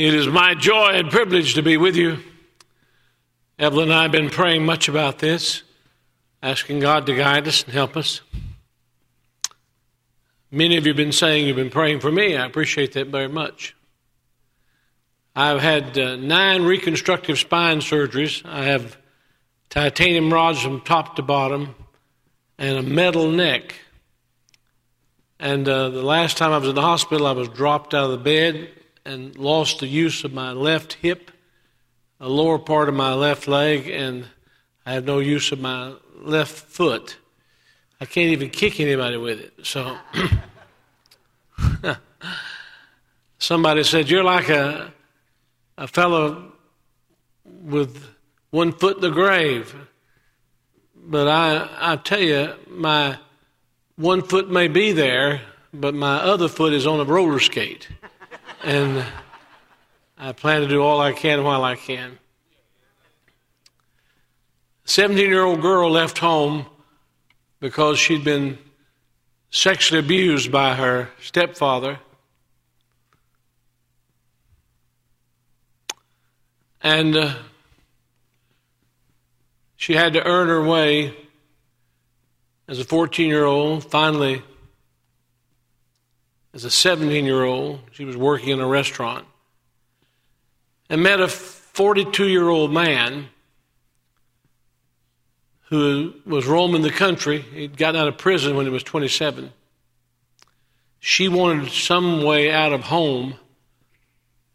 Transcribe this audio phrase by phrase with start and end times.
[0.00, 2.20] It is my joy and privilege to be with you.
[3.58, 5.62] Evelyn and I have been praying much about this,
[6.42, 8.22] asking God to guide us and help us.
[10.50, 12.34] Many of you have been saying you've been praying for me.
[12.34, 13.76] I appreciate that very much.
[15.36, 18.42] I've had uh, nine reconstructive spine surgeries.
[18.46, 18.96] I have
[19.68, 21.74] titanium rods from top to bottom
[22.56, 23.74] and a metal neck.
[25.38, 28.12] And uh, the last time I was in the hospital, I was dropped out of
[28.12, 28.70] the bed
[29.04, 31.30] and lost the use of my left hip,
[32.18, 34.26] the lower part of my left leg, and
[34.84, 37.16] I have no use of my left foot.
[38.00, 39.66] I can't even kick anybody with it.
[39.66, 39.96] So
[43.38, 44.92] somebody said, You're like a,
[45.76, 46.52] a fellow
[47.44, 48.06] with
[48.50, 49.74] one foot in the grave.
[50.96, 53.18] But I, I tell you, my
[53.96, 55.42] one foot may be there,
[55.72, 57.88] but my other foot is on a roller skate
[58.62, 59.04] and
[60.18, 62.18] I plan to do all I can while I can.
[64.84, 66.66] 17 year old girl left home
[67.60, 68.58] because she'd been
[69.50, 71.98] sexually abused by her stepfather.
[76.82, 77.34] And uh,
[79.76, 81.16] she had to earn her way
[82.68, 84.42] as a 14 year old, finally
[86.52, 87.80] as a 17 year old.
[87.92, 89.26] She was working in a restaurant
[90.88, 93.28] and met a 42 year old man
[95.68, 97.40] who was roaming the country.
[97.40, 99.52] He'd gotten out of prison when he was 27.
[100.98, 103.34] She wanted some way out of home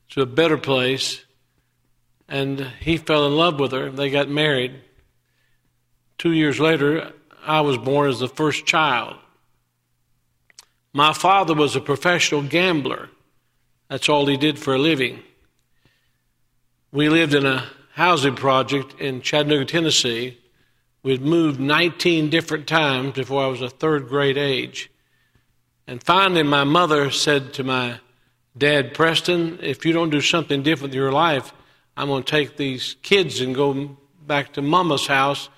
[0.10, 1.24] to a better place,
[2.28, 3.90] and he fell in love with her.
[3.90, 4.76] They got married.
[6.18, 7.14] Two years later,
[7.46, 9.16] I was born as the first child.
[10.96, 13.10] My father was a professional gambler.
[13.90, 15.22] That's all he did for a living.
[16.94, 20.38] We lived in a housing project in Chattanooga, Tennessee.
[21.04, 24.90] We'd moved 19 different times before I was a third grade age.
[25.86, 28.00] And finally, my mother said to my
[28.58, 31.52] dad, Preston, if you don't do something different in your life,
[31.98, 35.50] I'm going to take these kids and go back to mama's house.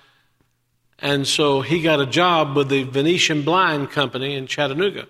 [0.98, 5.06] And so he got a job with the Venetian Blind Company in Chattanooga.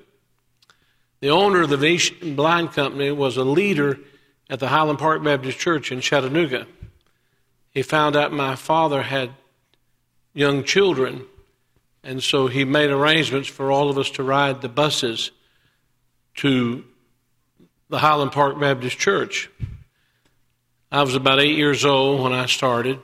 [1.20, 3.98] The owner of the Venetian Blind Company was a leader
[4.48, 6.66] at the Highland Park Baptist Church in Chattanooga.
[7.70, 9.30] He found out my father had
[10.32, 11.26] young children,
[12.04, 15.32] and so he made arrangements for all of us to ride the buses
[16.36, 16.84] to
[17.88, 19.50] the Highland Park Baptist Church.
[20.92, 23.00] I was about eight years old when I started.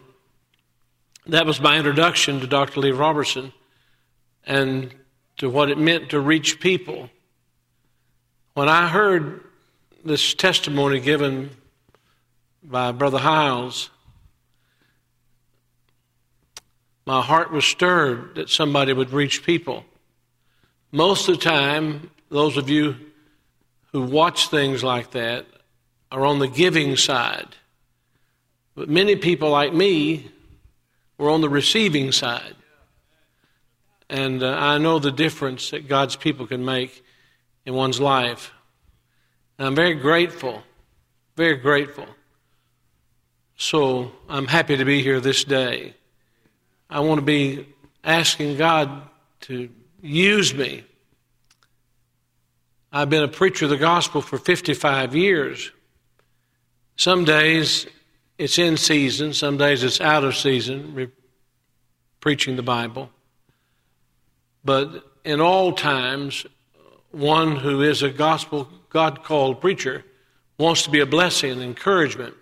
[1.26, 2.80] That was my introduction to Dr.
[2.80, 3.52] Lee Roberson
[4.46, 4.94] and
[5.38, 7.10] to what it meant to reach people
[8.54, 9.40] when I heard
[10.04, 11.50] this testimony given
[12.62, 13.90] by Brother Hiles,
[17.04, 19.84] my heart was stirred that somebody would reach people.
[20.92, 22.96] Most of the time, those of you
[23.92, 25.46] who watch things like that
[26.12, 27.56] are on the giving side.
[28.76, 30.30] But many people like me
[31.18, 32.54] were on the receiving side.
[34.08, 37.04] And uh, I know the difference that God's people can make
[37.64, 38.52] in one's life.
[39.58, 40.62] And I'm very grateful,
[41.36, 42.06] very grateful.
[43.56, 45.94] So I'm happy to be here this day.
[46.90, 47.66] I want to be
[48.02, 49.02] asking God
[49.42, 49.70] to
[50.00, 50.84] use me.
[52.92, 55.72] I've been a preacher of the gospel for 55 years.
[56.96, 57.86] Some days
[58.38, 61.10] it's in season, some days it's out of season, re-
[62.20, 63.10] preaching the Bible.
[64.64, 66.46] But in all times,
[67.14, 70.04] one who is a gospel God called preacher
[70.58, 72.34] wants to be a blessing and encouragement.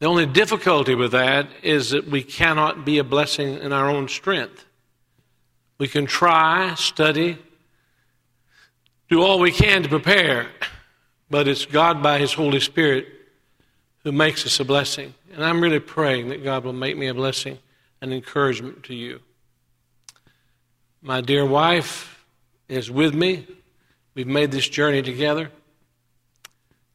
[0.00, 4.08] The only difficulty with that is that we cannot be a blessing in our own
[4.08, 4.66] strength.
[5.78, 7.38] We can try, study,
[9.08, 10.48] do all we can to prepare,
[11.30, 13.06] but it's God by His Holy Spirit
[14.02, 15.14] who makes us a blessing.
[15.32, 17.58] And I'm really praying that God will make me a blessing
[18.00, 19.20] and encouragement to you.
[21.00, 22.13] My dear wife,
[22.68, 23.46] is with me.
[24.14, 25.50] We've made this journey together,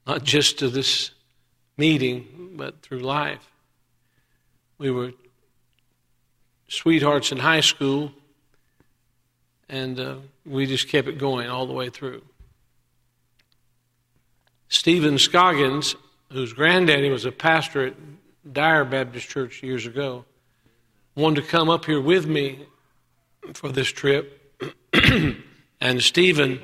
[0.08, 1.12] not just to this
[1.78, 3.52] meeting, but through life.
[4.78, 5.12] We were
[6.68, 8.12] sweethearts in high school,
[9.68, 12.22] and uh, we just kept it going all the way through.
[14.70, 15.96] Stephen Scoggins,
[16.32, 17.96] whose granddaddy was a pastor at
[18.54, 20.26] Dyer Baptist Church years ago,
[21.16, 22.66] wanted to come up here with me
[23.54, 24.36] for this trip.
[25.82, 26.60] And Stephen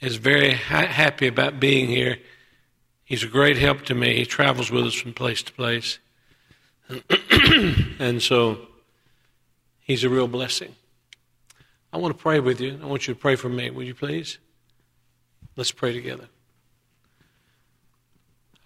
[0.00, 2.18] is very ha- happy about being here.
[3.04, 4.16] He's a great help to me.
[4.16, 5.98] He travels with us from place to place.
[7.98, 8.58] and so
[9.80, 10.74] he's a real blessing.
[11.92, 12.78] I want to pray with you.
[12.82, 13.70] I want you to pray for me.
[13.70, 14.38] Would you please?
[15.56, 16.28] Let's pray together.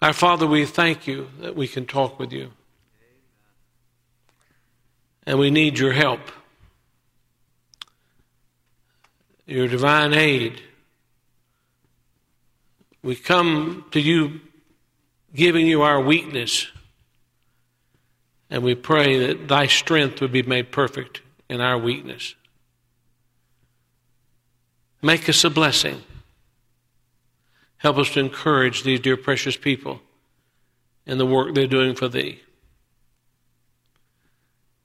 [0.01, 2.51] Our Father, we thank you that we can talk with you.
[5.25, 6.19] And we need your help,
[9.51, 10.61] your divine aid.
[13.03, 14.39] We come to you
[15.35, 16.67] giving you our weakness,
[18.49, 22.35] and we pray that thy strength would be made perfect in our weakness.
[25.01, 26.01] Make us a blessing.
[27.77, 30.01] Help us to encourage these dear precious people
[31.05, 32.39] in the work they're doing for thee.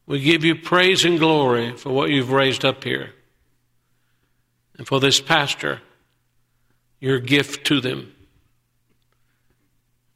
[0.06, 3.12] We give you praise and glory for what you've raised up here
[4.78, 5.80] and for this pastor,
[7.00, 8.12] your gift to them.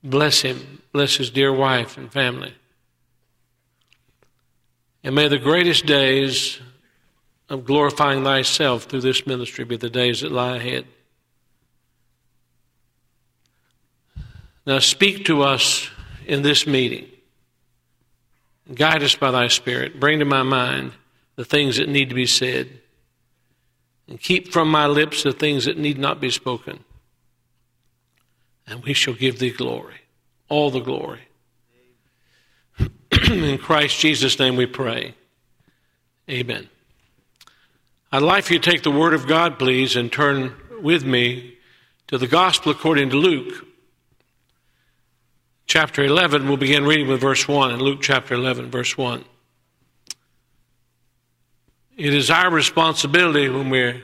[0.02, 2.54] Bless him, bless his dear wife and family.
[5.02, 6.60] And may the greatest days
[7.48, 10.86] of glorifying thyself through this ministry be the days that lie ahead.
[14.66, 15.88] Now speak to us
[16.26, 17.06] in this meeting.
[18.72, 19.98] Guide us by thy Spirit.
[19.98, 20.92] Bring to my mind
[21.34, 22.68] the things that need to be said.
[24.10, 26.80] And keep from my lips the things that need not be spoken.
[28.66, 30.00] And we shall give thee glory,
[30.48, 31.20] all the glory.
[33.30, 35.14] in Christ Jesus' name we pray.
[36.28, 36.68] Amen.
[38.10, 41.56] I'd like for you to take the Word of God, please, and turn with me
[42.08, 43.64] to the Gospel according to Luke,
[45.66, 46.48] chapter 11.
[46.48, 49.24] We'll begin reading with verse 1 in Luke chapter 11, verse 1.
[52.00, 54.02] It is our responsibility when we're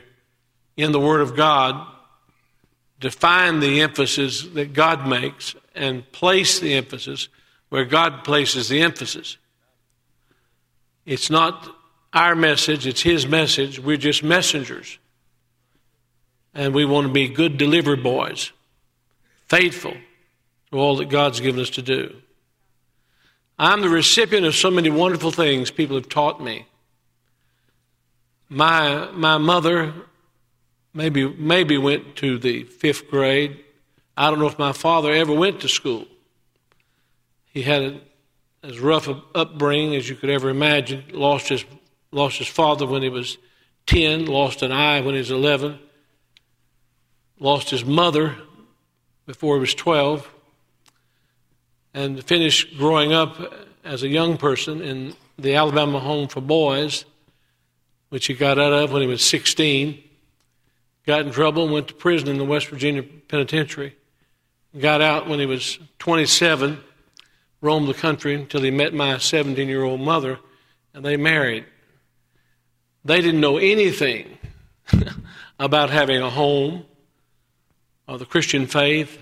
[0.77, 1.83] in the Word of God
[3.01, 7.31] to find the emphasis that God makes and place the emphasis
[7.71, 9.39] where God places the emphasis.
[11.07, 11.75] It's not
[12.13, 13.81] our message, it's His message.
[13.81, 14.99] We're just messengers.
[16.53, 18.53] And we want to be good delivery boys,
[19.49, 19.95] faithful
[20.71, 22.15] to all that God's given us to do.
[23.59, 26.67] I'm the recipient of so many wonderful things people have taught me.
[28.49, 29.93] My, my mother
[30.95, 33.65] maybe, maybe went to the fifth grade.
[34.17, 36.07] I don't know if my father ever went to school.
[37.47, 38.01] He had
[38.63, 41.05] as rough an upbringing as you could ever imagine.
[41.13, 41.65] Lost his
[42.13, 43.37] lost his father when he was
[43.87, 45.79] 10, lost an eye when he was 11,
[47.39, 48.37] lost his mother
[49.27, 50.33] before he was 12,
[51.95, 53.37] and finished growing up
[53.85, 57.05] as a young person in the Alabama Home for Boys,
[58.09, 60.03] which he got out of when he was 16.
[61.07, 63.97] Got in trouble and went to prison in the West Virginia Penitentiary.
[64.79, 66.79] Got out when he was 27,
[67.61, 70.39] roamed the country until he met my 17 year old mother,
[70.93, 71.65] and they married.
[73.05, 74.39] They didn't know anything
[75.59, 76.85] about having a home
[78.09, 79.19] or the Christian faith.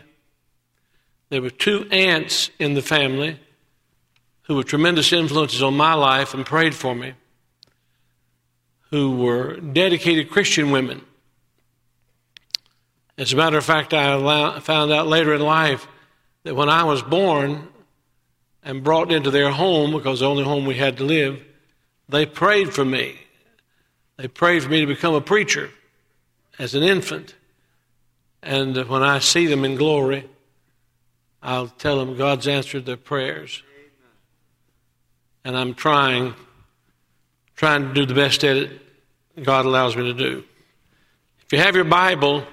[1.28, 3.38] There were two aunts in the family
[4.42, 7.14] who were tremendous influences on my life and prayed for me,
[8.94, 11.02] who were dedicated Christian women.
[13.18, 15.88] As a matter of fact, I found out later in life
[16.44, 17.66] that when I was born
[18.62, 21.42] and brought into their home, because the only home we had to live,
[22.08, 23.18] they prayed for me
[24.16, 25.70] they prayed for me to become a preacher
[26.56, 27.34] as an infant.
[28.44, 30.28] And when I see them in glory,
[31.42, 33.60] I'll tell them God's answered their prayers.
[35.44, 36.34] And I'm trying,
[37.56, 38.83] trying to do the best at it
[39.42, 40.44] God allows me to do.
[41.44, 42.44] If you have your Bible,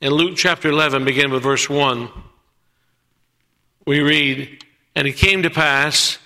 [0.00, 2.08] in Luke chapter 11, begin with verse 1,
[3.86, 6.18] we read, And it came to pass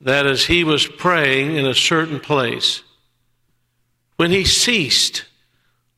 [0.00, 2.82] that as he was praying in a certain place,
[4.16, 5.24] when he ceased,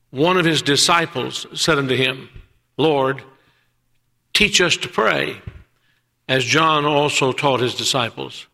[0.09, 2.29] one of his disciples said unto him,
[2.77, 3.21] Lord,
[4.33, 5.41] teach us to pray,
[6.27, 8.47] as John also taught his disciples.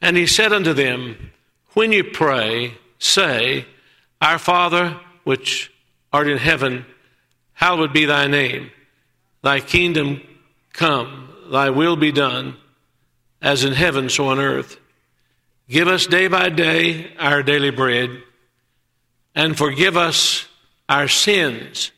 [0.00, 1.32] And he said unto them,
[1.74, 3.66] When you pray, say,
[4.20, 5.72] Our Father, which
[6.12, 6.86] art in heaven,
[7.52, 8.70] hallowed be thy name.
[9.42, 10.22] Thy kingdom
[10.72, 12.56] come, thy will be done,
[13.40, 14.78] as in heaven, so on earth.
[15.68, 18.22] Give us day by day our daily bread
[19.34, 20.46] and forgive us
[20.88, 21.90] our sins.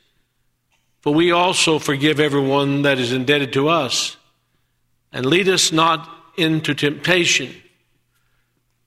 [1.01, 4.17] For we also forgive everyone that is indebted to us.
[5.13, 7.55] And lead us not into temptation,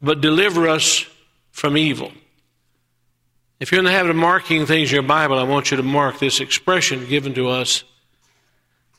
[0.01, 1.05] but deliver us
[1.57, 2.11] from evil.
[3.59, 5.83] If you're in the habit of marking things in your Bible, I want you to
[5.83, 7.83] mark this expression given to us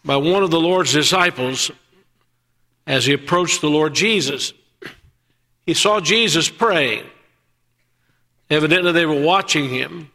[0.04, 1.70] by one of the Lord's disciples
[2.84, 4.52] as he approached the Lord Jesus.
[5.66, 7.04] He saw Jesus praying.
[8.50, 10.10] Evidently, they were watching him,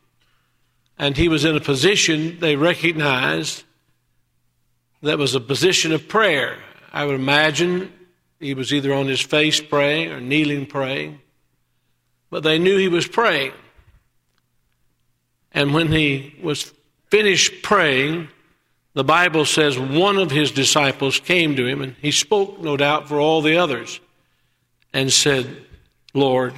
[1.00, 3.64] and he was in a position they recognized
[5.02, 6.58] that was a position of prayer.
[6.92, 7.94] I would imagine
[8.42, 11.22] he was either on his face praying or kneeling praying,
[12.34, 13.52] but they knew he was praying.
[15.52, 16.74] And when he was
[17.12, 18.28] finished praying,
[18.96, 23.08] the Bible says one of his disciples came to him, and he spoke, no doubt,
[23.08, 24.00] for all the others,
[24.94, 25.64] and said,
[26.16, 26.56] Lord,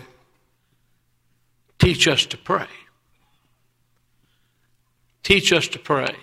[1.77, 2.67] teach us to pray.
[5.23, 6.15] Teach us to pray.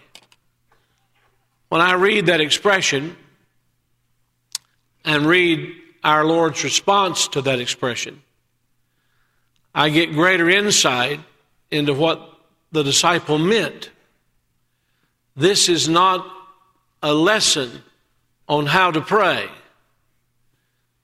[1.69, 3.19] When I read that expression
[5.05, 8.23] and read our Lord's response to that expression,
[9.75, 11.21] I get greater insight
[11.71, 12.29] into what
[12.73, 13.91] the disciple meant.
[15.35, 16.27] This is not
[17.03, 17.83] a lesson
[18.49, 19.49] on how to pray.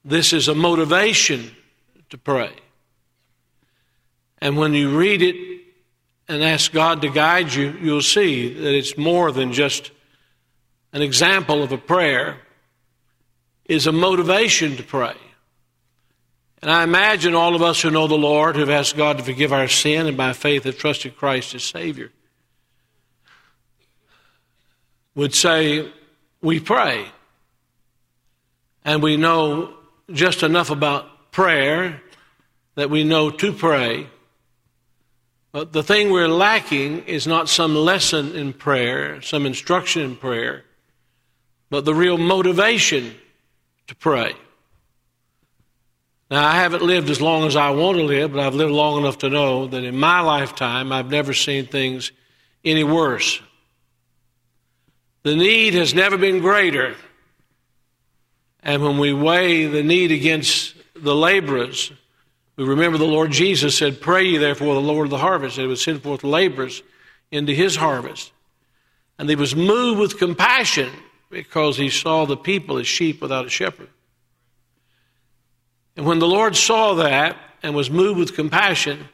[0.04, 1.50] This is a motivation
[2.10, 2.52] to pray.
[4.40, 5.36] And when you read it
[6.28, 9.90] and ask God to guide you, you'll see that it's more than just
[10.92, 12.38] an example of a prayer
[13.64, 15.16] is a motivation to pray.
[16.60, 19.52] And I imagine all of us who know the Lord, who've asked God to forgive
[19.52, 22.10] our sin and by faith have trusted Christ as Savior,
[25.14, 25.90] would say,
[26.42, 27.06] We pray.
[28.84, 29.74] And we know
[30.12, 32.02] just enough about prayer
[32.74, 34.08] that we know to pray.
[35.52, 40.64] But the thing we're lacking is not some lesson in prayer, some instruction in prayer
[41.70, 43.14] but the real motivation
[43.86, 44.34] to pray.
[46.30, 48.98] Now, I haven't lived as long as I want to live, but I've lived long
[48.98, 52.12] enough to know that in my lifetime, I've never seen things
[52.64, 53.40] any worse.
[55.22, 56.96] The need has never been greater.
[58.62, 61.92] And when we weigh the need against the laborers,
[62.56, 65.62] we remember the Lord Jesus said, Pray ye therefore the Lord of the harvest, that
[65.62, 66.82] he would send forth laborers
[67.30, 68.32] into his harvest.
[69.18, 70.90] And he was moved with compassion
[71.30, 73.88] because he saw the people as sheep without a shepherd.
[75.98, 79.08] And when the Lord saw that and was moved with compassion,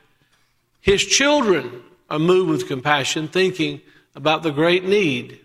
[0.82, 3.80] his children are moved with compassion, thinking
[4.14, 5.40] about the great need.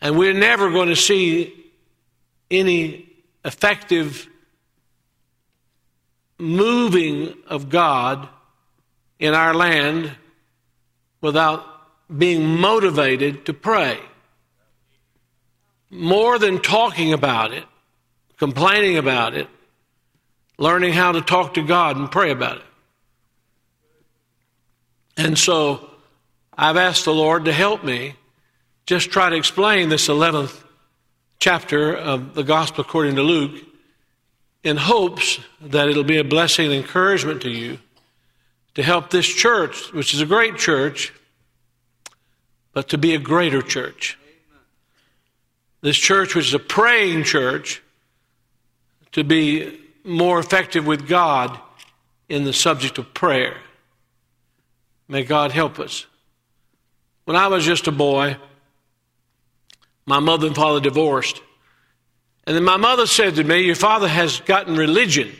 [0.00, 1.70] And we're never going to see
[2.50, 3.10] any
[3.44, 4.26] effective
[6.38, 8.30] moving of God
[9.18, 10.12] in our land
[11.20, 11.62] without
[12.16, 14.00] being motivated to pray
[15.90, 17.66] more than talking about it,
[18.38, 19.48] complaining about it,
[20.58, 22.64] learning how to talk to God and pray about it.
[25.16, 25.90] And so
[26.56, 28.14] I've asked the Lord to help me
[28.86, 30.62] just try to explain this 11th
[31.38, 33.62] chapter of the Gospel according to Luke
[34.62, 37.78] in hopes that it'll be a blessing and encouragement to you
[38.74, 41.12] to help this church, which is a great church,
[42.72, 44.18] but to be a greater church.
[45.80, 47.81] This church, which is a praying church,
[49.12, 51.58] to be more effective with God
[52.28, 53.56] in the subject of prayer.
[55.08, 56.06] May God help us.
[57.24, 58.36] When I was just a boy,
[60.06, 61.40] my mother and father divorced.
[62.46, 65.32] And then my mother said to me, Your father has gotten religion.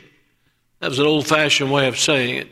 [0.79, 2.47] That was an old fashioned way of saying it.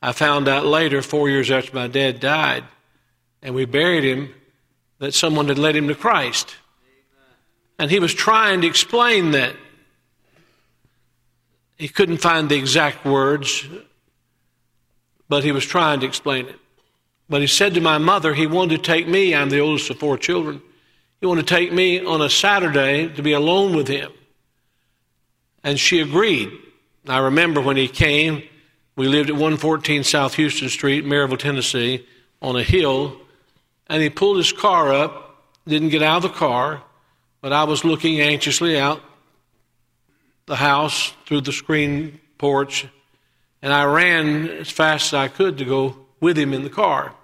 [0.00, 2.64] I found out later, four years after my dad died,
[3.42, 4.34] and we buried him,
[4.98, 6.54] that someone had led him to Christ.
[7.78, 9.56] And he was trying to explain that.
[11.76, 13.66] He couldn't find the exact words,
[15.28, 16.58] but he was trying to explain it.
[17.28, 19.98] But he said to my mother, he wanted to take me, I'm the oldest of
[19.98, 20.62] four children,
[21.20, 24.12] he wanted to take me on a Saturday to be alone with him.
[25.62, 26.52] And she agreed.
[27.08, 28.42] I remember when he came,
[28.96, 32.06] we lived at 114 South Houston Street, Maryville, Tennessee,
[32.40, 33.18] on a hill,
[33.88, 36.82] and he pulled his car up, didn't get out of the car,
[37.40, 39.00] but I was looking anxiously out
[40.46, 42.86] the house through the screen porch,
[43.62, 47.14] and I ran as fast as I could to go with him in the car.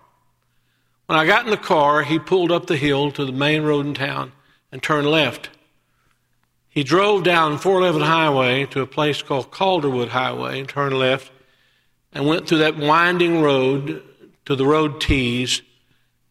[1.06, 3.86] When I got in the car, he pulled up the hill to the main road
[3.86, 4.32] in town
[4.70, 5.50] and turned left.
[6.68, 11.32] He drove down 411 Highway to a place called Calderwood Highway and turned left
[12.12, 14.02] and went through that winding road
[14.46, 15.62] to the road tees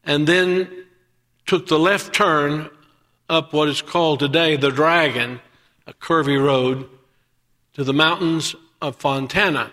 [0.03, 0.85] and then
[1.45, 2.69] took the left turn
[3.29, 5.41] up what is called today the Dragon,
[5.89, 6.87] a curvy road,
[7.73, 9.71] to the mountains of Fontana.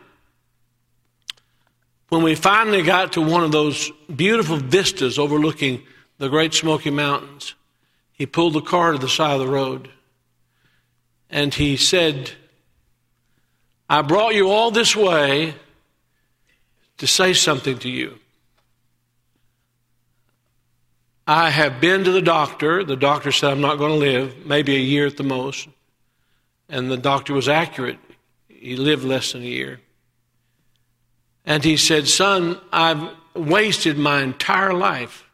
[2.09, 5.83] When we finally got to one of those beautiful vistas overlooking
[6.17, 7.55] the Great Smoky Mountains,
[8.13, 9.91] he pulled the car to the side of the road
[11.29, 12.31] and he said,
[13.91, 15.55] I brought you all this way
[16.97, 18.19] to say something to you.
[21.27, 22.85] I have been to the doctor.
[22.85, 25.69] The doctor said I'm not going to live, maybe a year at the most.
[26.69, 27.99] And the doctor was accurate.
[28.49, 29.81] He lived less than a year.
[31.45, 35.25] And he said, Son, I've wasted my entire life.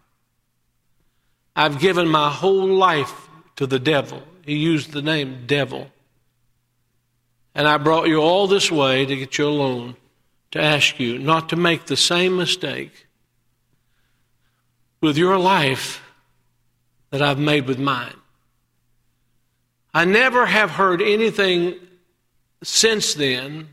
[1.57, 4.23] I've given my whole life to the devil.
[4.45, 5.91] He used the name devil.
[7.55, 9.97] And I brought you all this way to get you alone
[10.53, 13.07] to ask you not to make the same mistake
[15.01, 16.03] with your life
[17.11, 18.15] that I've made with mine.
[19.95, 21.75] I never have heard anything
[22.63, 23.69] since then,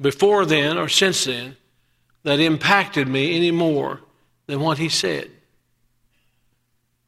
[0.00, 1.56] before then, or since then,
[2.22, 4.00] that impacted me any more
[4.46, 5.30] than what he said.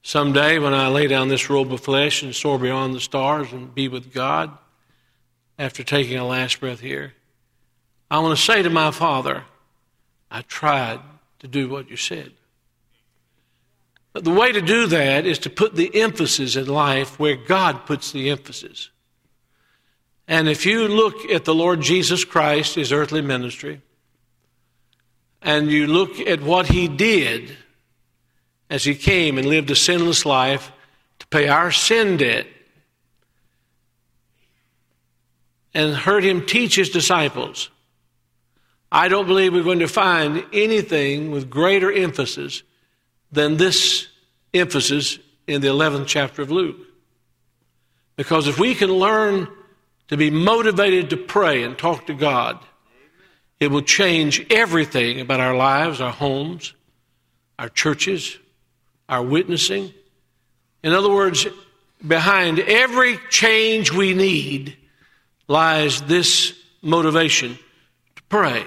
[0.02, 3.74] Someday, when I lay down this robe of flesh and soar beyond the stars and
[3.74, 4.56] be with God,
[5.58, 7.14] after taking a last breath here,
[8.10, 9.44] I want to say to my Father,
[10.30, 11.00] I tried
[11.40, 12.32] to do what you said.
[14.16, 17.85] But the way to do that is to put the emphasis in life where God
[17.85, 18.88] puts the emphasis.
[20.26, 23.82] And if you look at the Lord Jesus Christ, his earthly ministry,
[25.42, 27.58] and you look at what he did
[28.70, 30.73] as he came and lived a sinless life
[31.18, 32.46] to pay our sin debt
[35.75, 37.68] and heard him teach his disciples.
[38.90, 42.62] I don't believe we're going to find anything with greater emphasis
[43.33, 44.09] than this
[44.54, 46.78] emphasis in the 11th chapter of Luke.
[48.16, 49.49] Because if we can learn
[50.09, 52.59] to be motivated to pray and talk to God,
[53.61, 56.75] it will change everything about our lives, our homes,
[57.59, 58.38] our churches,
[59.09, 59.93] our witnessing.
[60.82, 61.47] In other words,
[62.06, 64.76] behind every change we need
[65.49, 67.58] lies this motivation
[68.17, 68.65] to pray.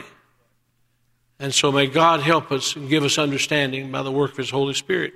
[1.40, 4.50] And so may God help us and give us understanding by the work of His
[4.50, 5.14] Holy Spirit.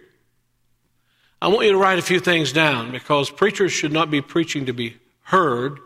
[1.42, 4.68] I want you to write a few things down because preachers should not be preaching
[4.68, 5.80] to be heard,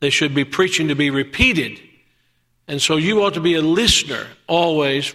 [0.00, 1.80] they should be preaching to be repeated.
[2.68, 5.14] And so you ought to be a listener always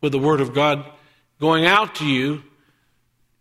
[0.00, 0.84] with the Word of God
[1.38, 2.42] going out to you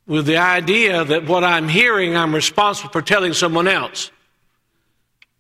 [0.07, 4.11] with the idea that what I'm hearing, I'm responsible for telling someone else.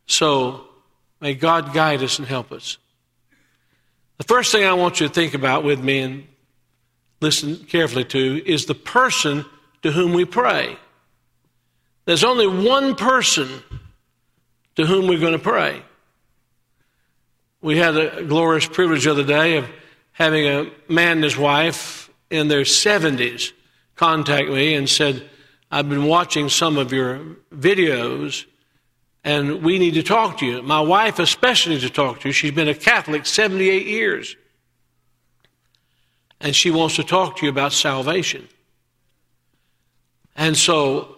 [0.05, 0.67] So
[1.19, 2.77] may God guide us and help us.
[4.19, 6.27] The first thing I want you to think about with me and
[7.21, 9.45] listen carefully to is the person
[9.81, 10.77] to whom we pray.
[12.03, 13.49] There's only one person
[14.75, 15.81] to whom we're going to pray.
[17.61, 19.69] We had a glorious privilege the other day of
[20.11, 23.53] having a man and his wife in their 70s
[23.95, 25.29] contact me and said,
[25.71, 27.19] I've been watching some of your
[27.53, 28.45] videos
[29.23, 30.61] and we need to talk to you.
[30.61, 32.33] My wife, especially, to talk to you.
[32.33, 34.35] She's been a Catholic 78 years.
[36.41, 38.47] And she wants to talk to you about salvation.
[40.35, 41.17] And so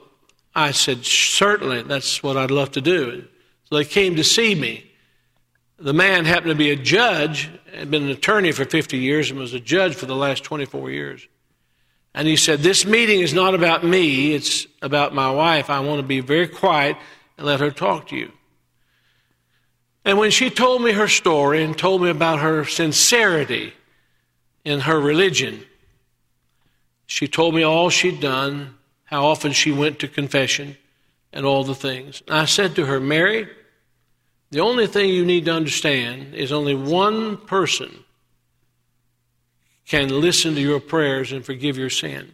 [0.56, 3.28] I said, Certainly, that's what I'd love to do.
[3.66, 4.92] So they came to see me
[5.82, 9.40] the man happened to be a judge, had been an attorney for 50 years, and
[9.40, 11.28] was a judge for the last 24 years.
[12.14, 15.70] And he said, This meeting is not about me, it's about my wife.
[15.70, 16.98] I want to be very quiet
[17.44, 18.32] let her talk to you.
[20.04, 23.74] And when she told me her story and told me about her sincerity
[24.66, 25.64] in her religion,
[27.06, 28.76] she told me all she'd done,
[29.06, 30.78] how often she went to confession,
[31.34, 32.24] and all the things.
[32.28, 33.48] And I said to her, Mary,
[34.50, 38.04] the only thing you need to understand is only one person
[39.86, 42.32] can listen to your prayers and forgive your sin.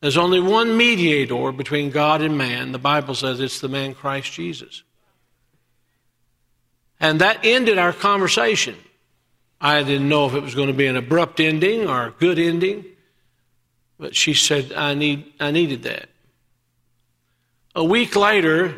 [0.00, 2.72] There's only one mediator between God and man.
[2.72, 4.84] The Bible says it's the man Christ Jesus.
[7.00, 8.76] And that ended our conversation.
[9.60, 12.38] I didn't know if it was going to be an abrupt ending or a good
[12.38, 12.84] ending,
[13.98, 16.08] but she said, I, need, I needed that.
[17.74, 18.76] A week later,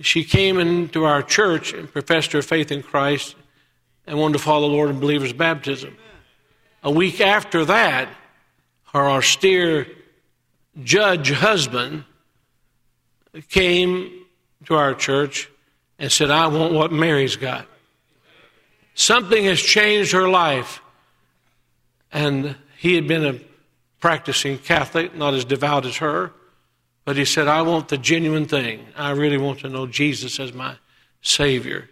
[0.00, 3.34] she came into our church and professed her faith in Christ
[4.06, 5.96] and wanted to follow the Lord in believer's baptism.
[6.82, 8.08] A week after that,
[8.92, 9.86] her austere
[10.82, 12.04] judge husband
[13.48, 14.24] came
[14.66, 15.48] to our church
[15.98, 17.66] and said, I want what Mary's got.
[18.94, 20.80] Something has changed her life.
[22.12, 23.40] And he had been a
[24.00, 26.32] practicing Catholic, not as devout as her.
[27.04, 28.86] But he said, I want the genuine thing.
[28.96, 30.76] I really want to know Jesus as my
[31.22, 31.90] Savior.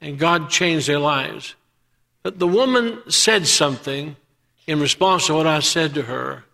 [0.00, 1.54] And God changed their lives.
[2.22, 4.16] But the woman said something
[4.66, 6.44] in response to what I said to her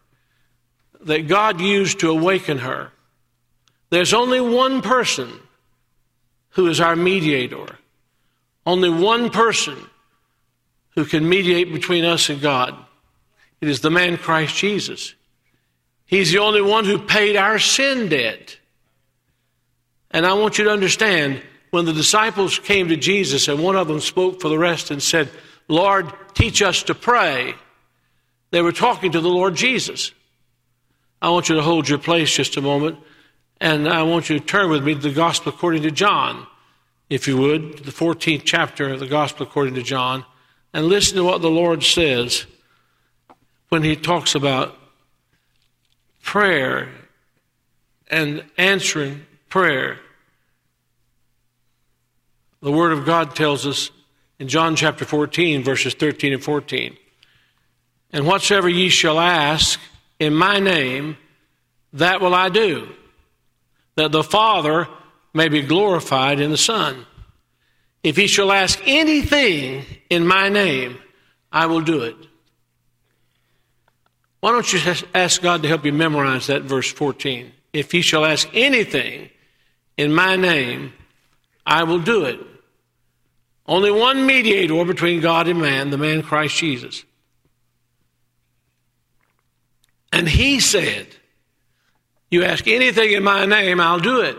[1.05, 2.91] that God used to awaken her,
[3.91, 5.31] there's only one person
[6.51, 7.79] who is our mediator.
[8.67, 9.77] Only one person
[10.91, 12.75] who can mediate between us and God.
[13.61, 15.15] It is the man Christ Jesus.
[16.07, 18.59] He's the only one who paid our sin debt.
[20.11, 23.89] And I want you to understand when the disciples came to Jesus and one of
[23.89, 25.29] them spoke for the rest and said,
[25.67, 27.55] Lord, teach us to pray,
[28.51, 30.13] they were talking to the Lord Jesus.
[31.25, 32.99] I want you to hold your place just a moment,
[33.59, 36.47] and I want you to turn with me to the Gospel according to John,
[37.09, 40.27] if you would, the 14th chapter of the Gospel according to John,
[40.75, 42.45] and listen to what the Lord says
[43.71, 44.77] when He talks about
[46.23, 46.91] prayer
[48.09, 50.01] and answering prayer.
[52.61, 53.91] The Word of God tells us
[54.39, 56.95] in John chapter 14, verses 13 and 14.
[58.13, 59.81] And whatsoever ye shall ask
[60.19, 61.17] in my name,
[61.95, 62.89] that will I do,
[63.97, 64.89] that the Father
[65.33, 67.07] may be glorified in the Son.
[68.03, 70.99] If he shall ask anything in my name,
[71.51, 72.17] I will do it.
[74.41, 77.51] Why don't you ask God to help you memorize that verse 14?
[77.73, 79.31] If he shall ask anything
[79.97, 80.93] in my name,
[81.67, 82.39] I will do it.
[83.67, 87.05] Only one mediator between God and man, the man Christ Jesus.
[90.15, 91.09] And he said,
[92.31, 94.39] You ask anything in my name, I'll do it.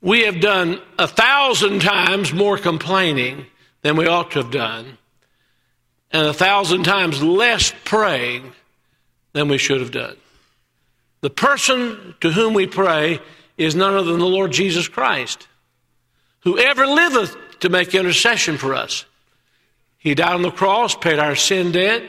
[0.00, 3.44] We have done a thousand times more complaining
[3.82, 4.96] than we ought to have done,
[6.10, 8.52] and a thousand times less praying
[9.34, 10.16] than we should have done.
[11.20, 13.20] The person to whom we pray
[13.58, 15.46] is none other than the Lord Jesus Christ,
[16.40, 19.04] who ever liveth to make intercession for us.
[19.98, 22.02] He died on the cross, paid our sin debt,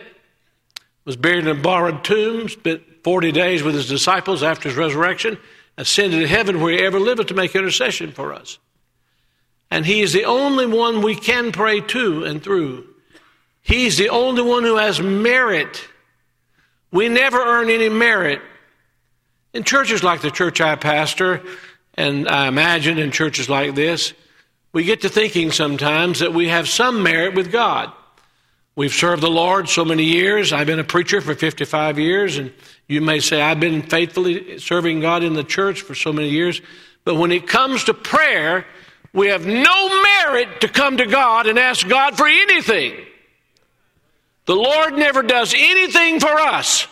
[1.08, 5.38] was buried in a borrowed tomb, spent 40 days with his disciples after his resurrection,
[5.78, 8.60] ascended to heaven where he ever lived to make intercession for us.
[9.72, 12.86] And he is the only one we can pray to and through.
[13.62, 15.82] He's the only one who has merit.
[16.92, 18.42] We never earn any merit.
[19.54, 21.42] In churches like the church I pastor,
[21.94, 24.14] and I imagine in churches like this,
[24.74, 27.94] we get to thinking sometimes that we have some merit with God.
[28.78, 30.54] We've served the Lord so many years.
[30.54, 32.54] I've been a preacher for 55 years, and
[32.88, 36.62] you may say, I've been faithfully serving God in the church for so many years.
[37.04, 38.68] But when it comes to prayer,
[39.14, 42.94] we have no merit to come to God and ask God for anything.
[44.46, 46.88] The Lord never does anything for us.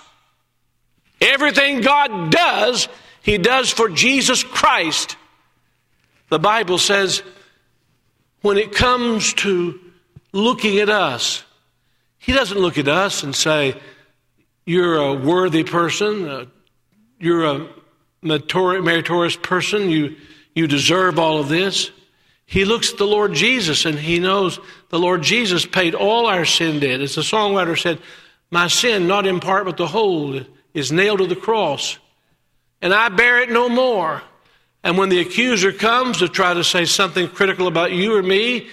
[1.22, 2.88] Everything God does,
[3.22, 5.18] He does for Jesus Christ.
[6.30, 7.22] The Bible says
[8.42, 9.80] when it comes to
[10.34, 11.45] looking at us,
[12.26, 13.80] He doesn't look at us and say,
[14.66, 16.46] You're a worthy person, uh,
[17.20, 17.68] you're a
[18.24, 20.16] meritorious person, you,
[20.56, 21.92] you deserve all of this.
[22.48, 24.60] He looks at the Lord Jesus and he knows
[24.90, 27.00] the Lord Jesus paid all our sin debt.
[27.00, 28.00] As the songwriter said,
[28.50, 30.42] My sin, not in part but the whole,
[30.74, 32.00] is nailed to the cross,
[32.82, 34.24] and I bear it no more.
[34.84, 38.70] And when the accuser comes to try to say something critical about you or me,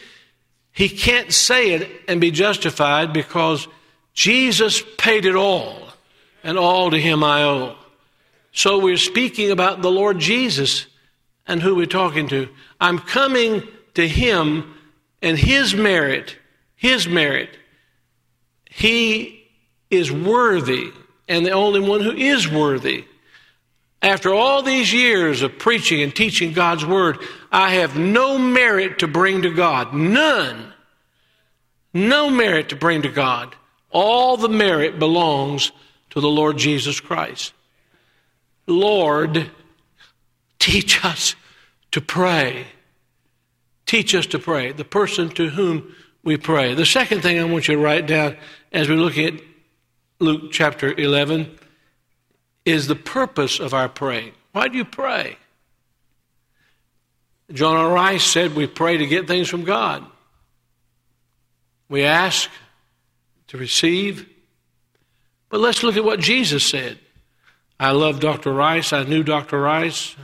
[0.73, 3.69] he can't say it and be justified because
[4.15, 5.89] Jesus paid it all,
[6.43, 7.77] and all to him I owe.
[8.53, 10.87] So we're speaking about the Lord Jesus
[11.47, 12.49] and who we're talking to.
[12.81, 13.63] I'm coming
[13.95, 14.75] to him
[15.23, 16.37] and his merit,
[16.77, 17.51] his merit.
[18.71, 19.49] He
[19.91, 20.91] is worthy
[21.29, 23.05] and the only one who is worthy.
[24.03, 27.19] After all these years of preaching and teaching God's Word,
[27.53, 29.95] I have no merit to bring to God.
[29.95, 30.73] None.
[31.95, 33.55] No merit to bring to God.
[33.91, 35.71] All the merit belongs
[36.11, 37.53] to the Lord Jesus Christ.
[38.67, 39.51] Lord,
[40.59, 41.37] teach us
[41.93, 42.67] to pray.
[43.87, 44.73] Teach us to pray.
[44.73, 46.75] The person to whom we pray.
[46.75, 48.37] The second thing I want you to write down
[48.73, 49.35] as we look at
[50.19, 51.59] Luke chapter 11
[52.65, 54.33] is the purpose of our praying.
[54.53, 55.37] Why do you pray?
[57.53, 57.93] John R.
[57.93, 60.05] Rice said we pray to get things from God.
[61.89, 62.49] We ask
[63.49, 64.29] to receive.
[65.49, 66.99] But let's look at what Jesus said.
[67.79, 68.53] I love Dr.
[68.53, 68.93] Rice.
[68.93, 69.61] I knew Dr.
[69.61, 70.17] Rice.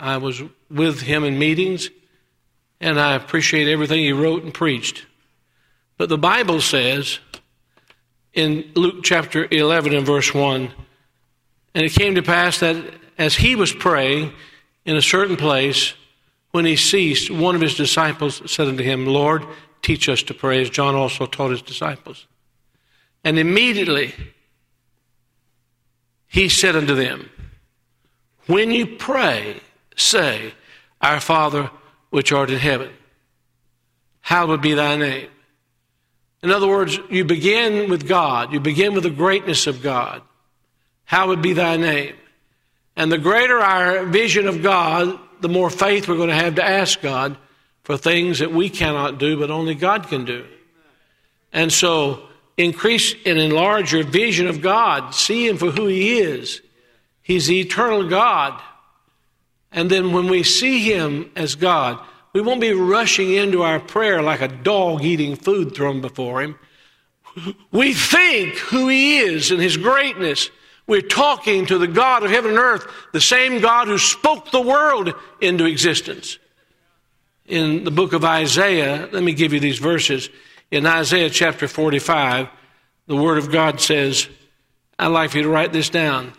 [0.00, 1.88] I was with him in meetings,
[2.80, 5.06] and I appreciate everything he wrote and preached.
[5.96, 7.20] But the Bible says
[8.32, 10.72] in Luke chapter 11 and verse 1
[11.74, 12.76] and it came to pass that
[13.18, 14.32] as he was praying
[14.84, 15.94] in a certain place,
[16.50, 19.46] when he ceased, one of his disciples said unto him, Lord,
[19.80, 22.26] teach us to pray, as John also taught his disciples.
[23.24, 24.14] And immediately
[26.28, 27.30] he said unto them,
[28.46, 29.60] When you pray,
[29.96, 30.52] say,
[31.00, 31.70] Our Father
[32.10, 32.90] which art in heaven,
[34.20, 35.28] hallowed be thy name.
[36.42, 40.22] In other words, you begin with God, you begin with the greatness of God.
[41.12, 42.14] Hallowed be thy name.
[42.96, 46.64] And the greater our vision of God, the more faith we're going to have to
[46.64, 47.36] ask God
[47.84, 50.46] for things that we cannot do, but only God can do.
[51.52, 52.22] And so,
[52.56, 55.14] increase and enlarge your vision of God.
[55.14, 56.62] See Him for who He is.
[57.20, 58.58] He's the eternal God.
[59.70, 61.98] And then when we see Him as God,
[62.32, 66.58] we won't be rushing into our prayer like a dog eating food thrown before Him.
[67.70, 70.48] We think who He is and His greatness.
[70.92, 74.60] We're talking to the God of heaven and earth, the same God who spoke the
[74.60, 76.38] world into existence.
[77.46, 80.28] In the book of Isaiah, let me give you these verses.
[80.70, 82.46] In Isaiah chapter 45,
[83.06, 84.28] the Word of God says,
[84.98, 86.34] I'd like for you to write this down.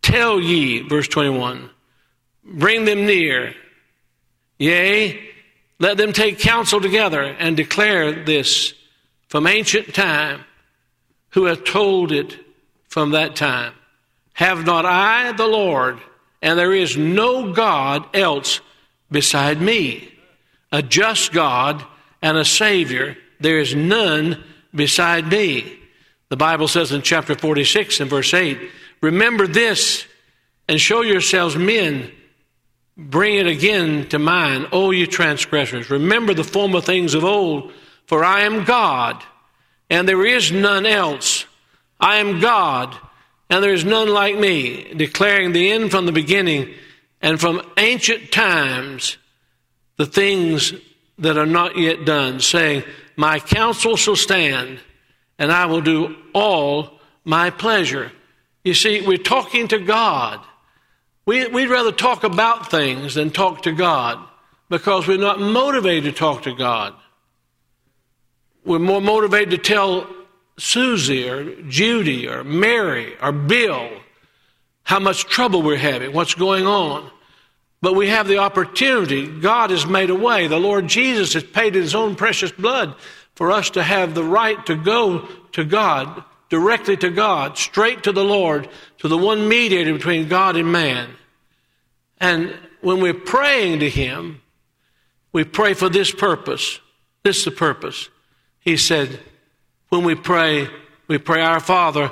[0.00, 1.68] Tell ye, verse 21,
[2.42, 3.54] bring them near.
[4.58, 5.20] Yea,
[5.78, 8.72] let them take counsel together and declare this
[9.28, 10.46] from ancient time,
[11.32, 12.38] who hath told it
[12.88, 13.74] from that time.
[14.34, 16.00] Have not I the Lord,
[16.40, 18.60] and there is no God else
[19.10, 20.12] beside me,
[20.72, 21.84] a just God
[22.22, 25.78] and a Savior there is none beside me.
[26.28, 28.58] The Bible says in chapter 46 and verse 8,
[29.00, 30.06] Remember this
[30.68, 32.12] and show yourselves men.
[32.96, 35.90] Bring it again to mind, O you transgressors.
[35.90, 37.72] Remember the former things of old,
[38.06, 39.24] for I am God,
[39.88, 41.46] and there is none else.
[41.98, 42.94] I am God,
[43.50, 46.72] and there is none like me, declaring the end from the beginning,
[47.20, 49.18] and from ancient times
[49.96, 50.72] the things
[51.18, 52.84] that are not yet done, saying,
[53.16, 54.78] my counsel shall stand,
[55.38, 58.12] and I will do all my pleasure.
[58.64, 60.40] You see, we're talking to God.
[61.26, 64.18] We, would rather talk about things than talk to God
[64.70, 66.94] because we're not motivated to talk to God.
[68.64, 70.06] We're more motivated to tell
[70.60, 73.90] Susie or Judy or Mary or Bill
[74.82, 77.08] how much trouble we're having, what's going on.
[77.80, 79.26] But we have the opportunity.
[79.26, 80.48] God has made a way.
[80.48, 82.94] The Lord Jesus has paid his own precious blood
[83.34, 88.12] for us to have the right to go to God, directly to God, straight to
[88.12, 88.68] the Lord,
[88.98, 91.08] to the one mediator between God and man.
[92.18, 94.42] And when we're praying to him,
[95.32, 96.80] we pray for this purpose.
[97.22, 98.08] This is the purpose.
[98.58, 99.20] He said,
[99.90, 100.68] when we pray,
[101.06, 102.10] we pray, Our Father,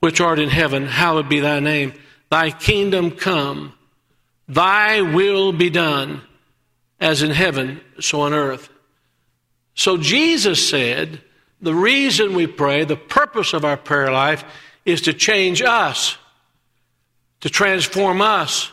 [0.00, 1.94] which art in heaven, hallowed be thy name.
[2.30, 3.74] Thy kingdom come
[4.48, 6.22] Thy will be done
[7.00, 8.68] as in heaven, so on earth.
[9.74, 11.20] So Jesus said,
[11.60, 14.44] the reason we pray, the purpose of our prayer life
[14.84, 16.18] is to change us,
[17.40, 18.70] to transform us,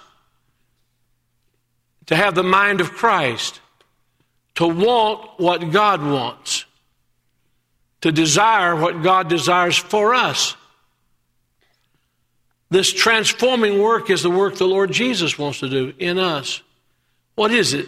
[2.07, 3.61] to have the mind of Christ,
[4.55, 6.65] to want what God wants,
[8.01, 10.55] to desire what God desires for us.
[12.69, 16.61] This transforming work is the work the Lord Jesus wants to do in us.
[17.35, 17.87] What is it?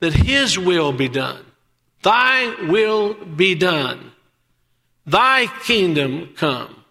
[0.00, 1.44] That His will be done.
[2.02, 4.12] Thy will be done.
[5.06, 6.84] Thy kingdom come.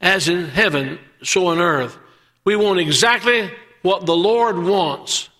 [0.00, 1.98] As in heaven, so on earth.
[2.44, 3.50] We want exactly
[3.82, 5.30] what the Lord wants.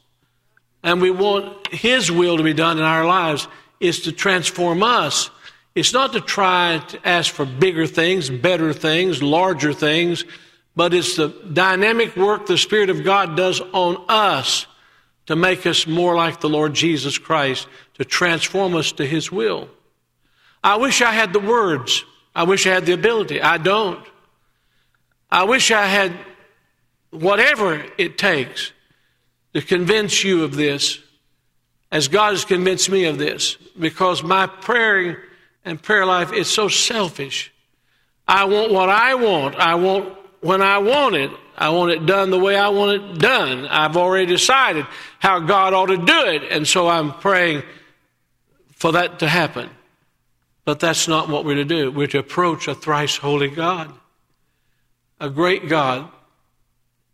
[0.82, 3.48] And we want His will to be done in our lives
[3.80, 5.30] is to transform us.
[5.74, 10.24] It's not to try to ask for bigger things, better things, larger things
[10.76, 14.66] but it's the dynamic work the Spirit of God does on us
[15.26, 19.68] to make us more like the Lord Jesus Christ, to transform us to His will.
[20.62, 22.04] I wish I had the words.
[22.34, 23.40] I wish I had the ability.
[23.40, 24.04] I don't.
[25.30, 26.12] I wish I had
[27.10, 28.72] whatever it takes
[29.54, 30.98] to convince you of this,
[31.90, 35.16] as God has convinced me of this, because my praying
[35.64, 37.52] and prayer life is so selfish.
[38.26, 39.56] I want what I want.
[39.56, 43.18] I want when I want it, I want it done the way I want it
[43.18, 43.66] done.
[43.66, 44.86] I've already decided
[45.18, 47.62] how God ought to do it, and so I'm praying
[48.72, 49.68] for that to happen.
[50.64, 51.90] But that's not what we're to do.
[51.90, 53.92] We're to approach a thrice holy God,
[55.18, 56.10] a great God,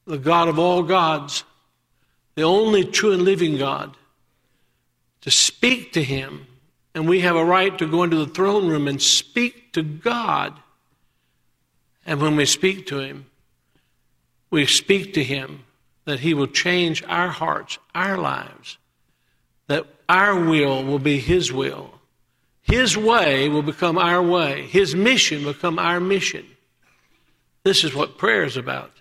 [0.07, 1.43] the God of all gods,
[2.37, 3.97] the only true and living God,
[5.23, 6.47] to speak to Him.
[6.97, 10.59] And we have a right to go into the throne room and speak to God
[12.07, 13.27] and when we speak to Him,
[14.51, 15.65] we speak to Him
[16.05, 18.79] that He will change our hearts, our lives,
[19.67, 21.91] that our will will be His will.
[22.63, 24.67] His way will become our way.
[24.67, 26.47] His mission become our mission.
[27.65, 28.93] This is what prayer is about.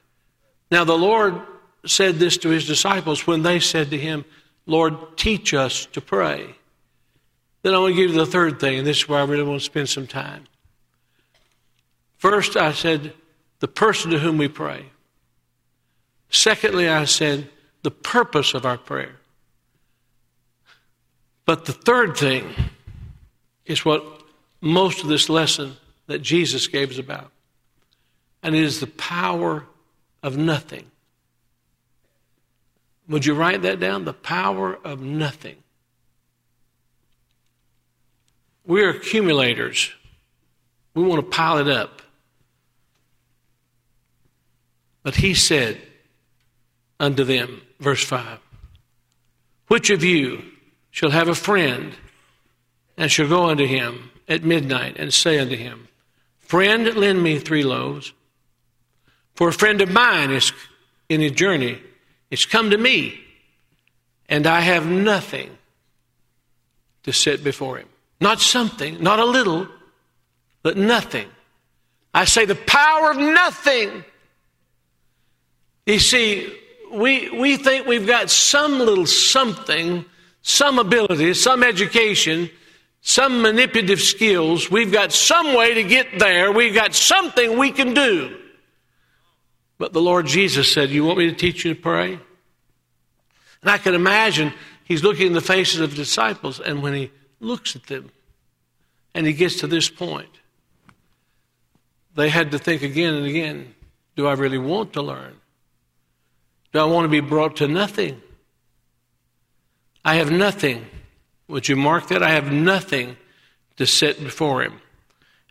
[0.72, 1.40] Now, the Lord
[1.86, 4.26] said this to his disciples when they said to him,
[4.66, 6.56] Lord, teach us to pray.
[7.66, 9.42] Then I want to give you the third thing, and this is where I really
[9.42, 10.44] want to spend some time.
[12.16, 13.12] First, I said,
[13.58, 14.86] the person to whom we pray.
[16.30, 17.50] Secondly, I said,
[17.82, 19.16] the purpose of our prayer.
[21.46, 22.54] But the third thing
[23.66, 24.06] is what
[24.62, 27.32] most of this lesson that Jesus gave us about,
[28.44, 29.66] and it is the power
[30.22, 30.92] of nothing.
[33.10, 34.06] Would you write that down?
[34.06, 35.56] The power of nothing.
[38.66, 39.94] We're accumulators.
[40.94, 42.02] We want to pile it up.
[45.04, 45.80] But he said
[47.00, 48.40] unto them, verse 5,
[49.68, 50.44] Which of you
[50.90, 51.94] shall have a friend
[52.98, 55.88] and shall go unto him at midnight and say unto him,
[56.40, 58.14] Friend, lend me three loaves?
[59.36, 60.52] For a friend of mine is
[61.10, 61.80] in a journey
[62.32, 63.20] is come to me,
[64.28, 65.58] and I have nothing
[67.04, 67.88] to set before him.
[68.20, 69.68] Not something, not a little,
[70.64, 71.28] but nothing.
[72.14, 74.06] I say the power of nothing.
[75.86, 76.52] You see,
[76.92, 80.06] we, we think we've got some little something,
[80.42, 82.50] some ability, some education,
[83.02, 84.72] some manipulative skills.
[84.72, 86.52] We've got some way to get there.
[86.52, 88.38] We've got something we can do.
[89.78, 92.14] But the Lord Jesus said, You want me to teach you to pray?
[93.62, 94.54] And I can imagine
[94.86, 97.12] he's looking in the faces of the disciples, and when he
[97.46, 98.12] looks at them
[99.14, 100.30] and he gets to this point,
[102.16, 103.76] they had to think again and again
[104.16, 105.36] do I really want to learn?
[106.72, 108.22] Do I want to be brought to nothing?
[110.04, 110.86] I have nothing.
[111.48, 112.24] Would you mark that?
[112.24, 113.18] I have nothing
[113.78, 114.80] to set before him.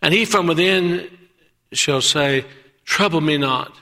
[0.00, 1.11] And he from within
[1.72, 2.44] shall say,
[2.85, 3.74] Trouble me not.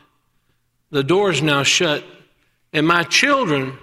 [0.90, 2.04] The door is now shut,
[2.72, 3.78] and my children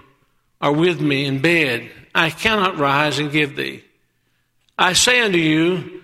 [0.62, 1.89] are with me in bed.
[2.13, 3.84] I cannot rise and give thee.
[4.80, 6.04] I say unto you,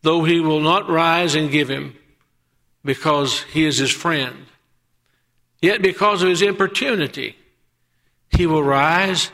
[0.00, 1.94] though he will not rise and give him,
[2.82, 4.46] because he is his friend,
[5.60, 7.36] yet because of his importunity,
[8.30, 9.30] he will rise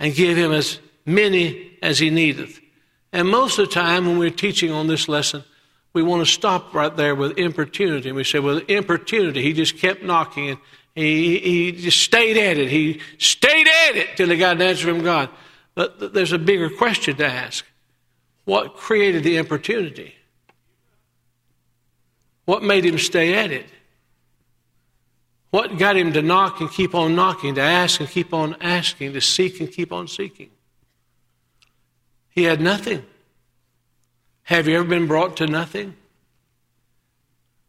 [0.00, 2.60] and give him as many as he needeth.
[3.12, 5.44] And most of the time, when we're teaching on this lesson,
[5.92, 8.08] we want to stop right there with importunity.
[8.08, 10.58] And we say, well, importunity, he just kept knocking and
[10.96, 12.68] he, he just stayed at it.
[12.68, 15.28] He stayed at it till he got an answer from God.
[15.76, 17.64] But there's a bigger question to ask.
[18.44, 20.14] What created the importunity?
[22.44, 23.66] What made him stay at it?
[25.50, 29.12] What got him to knock and keep on knocking, to ask and keep on asking,
[29.12, 30.50] to seek and keep on seeking?
[32.28, 33.04] He had nothing.
[34.42, 35.94] Have you ever been brought to nothing?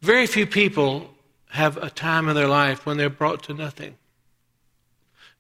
[0.02, 1.12] Very few people
[1.52, 3.96] have a time in their life when they're brought to nothing.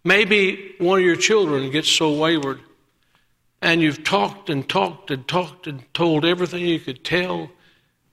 [0.03, 2.61] Maybe one of your children gets so wayward
[3.61, 7.49] and you've talked and talked and talked and told everything you could tell,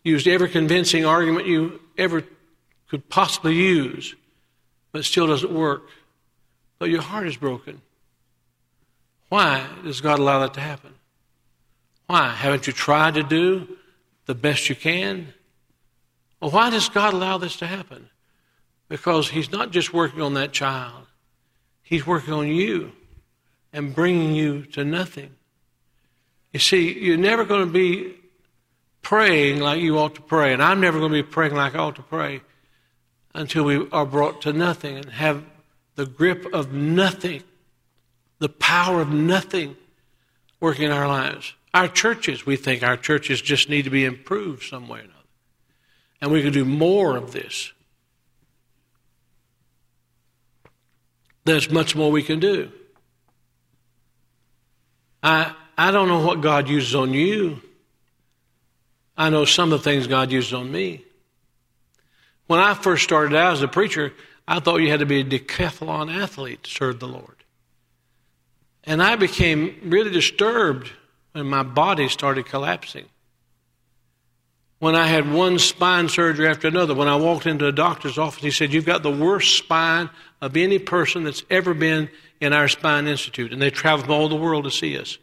[0.02, 2.24] used every convincing argument you ever
[2.88, 4.14] could possibly use,
[4.92, 5.88] but still doesn't work.
[6.78, 7.80] But your heart is broken.
[9.28, 10.94] Why does God allow that to happen?
[12.06, 12.30] Why?
[12.30, 13.76] Haven't you tried to do
[14.26, 15.32] the best you can?
[16.40, 18.10] Well, why does God allow this to happen?
[18.88, 21.06] Because He's not just working on that child,
[21.82, 22.92] He's working on you
[23.72, 25.34] and bringing you to nothing.
[26.52, 28.14] You see, you're never going to be
[29.00, 31.78] praying like you ought to pray, and I'm never going to be praying like I
[31.78, 32.42] ought to pray
[33.34, 35.44] until we are brought to nothing and have
[35.94, 37.42] the grip of nothing,
[38.38, 39.76] the power of nothing
[40.60, 41.54] working in our lives.
[41.74, 45.18] Our churches, we think our churches just need to be improved some way or another.
[46.20, 47.72] And we can do more of this.
[51.44, 52.70] There's much more we can do.
[55.22, 57.60] I, I don't know what God uses on you.
[59.16, 61.04] I know some of the things God uses on me.
[62.46, 64.12] When I first started out as a preacher,
[64.46, 67.36] I thought you had to be a decathlon athlete to serve the Lord.
[68.84, 70.90] And I became really disturbed
[71.32, 73.06] when my body started collapsing.
[74.80, 78.42] When I had one spine surgery after another, when I walked into a doctor's office,
[78.42, 80.10] he said, You've got the worst spine
[80.40, 82.10] of any person that's ever been
[82.42, 83.52] in our spine institute.
[83.52, 85.16] And they travel all the world to see us.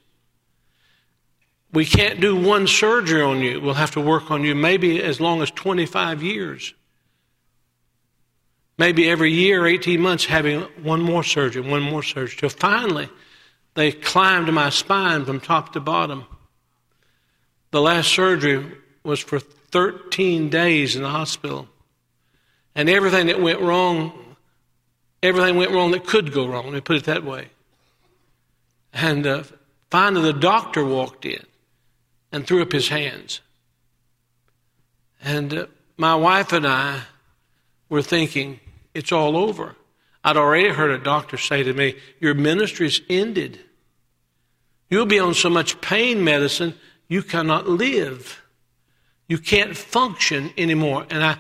[1.71, 3.61] We can't do one surgery on you.
[3.61, 6.73] We'll have to work on you maybe as long as 25 years.
[8.77, 12.37] Maybe every year, 18 months, having one more surgery, one more surgery.
[12.39, 13.09] Till finally,
[13.75, 16.25] they climbed my spine from top to bottom.
[17.71, 18.65] The last surgery
[19.03, 21.67] was for 13 days in the hospital.
[22.73, 24.28] And everything that went wrong,
[25.21, 27.49] everything went wrong that could go wrong, let me put it that way.
[28.93, 29.43] And uh,
[29.89, 31.45] finally, the doctor walked in
[32.31, 33.41] and threw up his hands.
[35.21, 35.67] And uh,
[35.97, 37.01] my wife and I
[37.89, 38.59] were thinking,
[38.93, 39.75] it's all over.
[40.23, 43.59] I'd already heard a doctor say to me, Your ministry's ended.
[44.89, 46.75] You'll be on so much pain medicine,
[47.07, 48.41] you cannot live.
[49.27, 51.05] You can't function anymore.
[51.09, 51.37] And, I,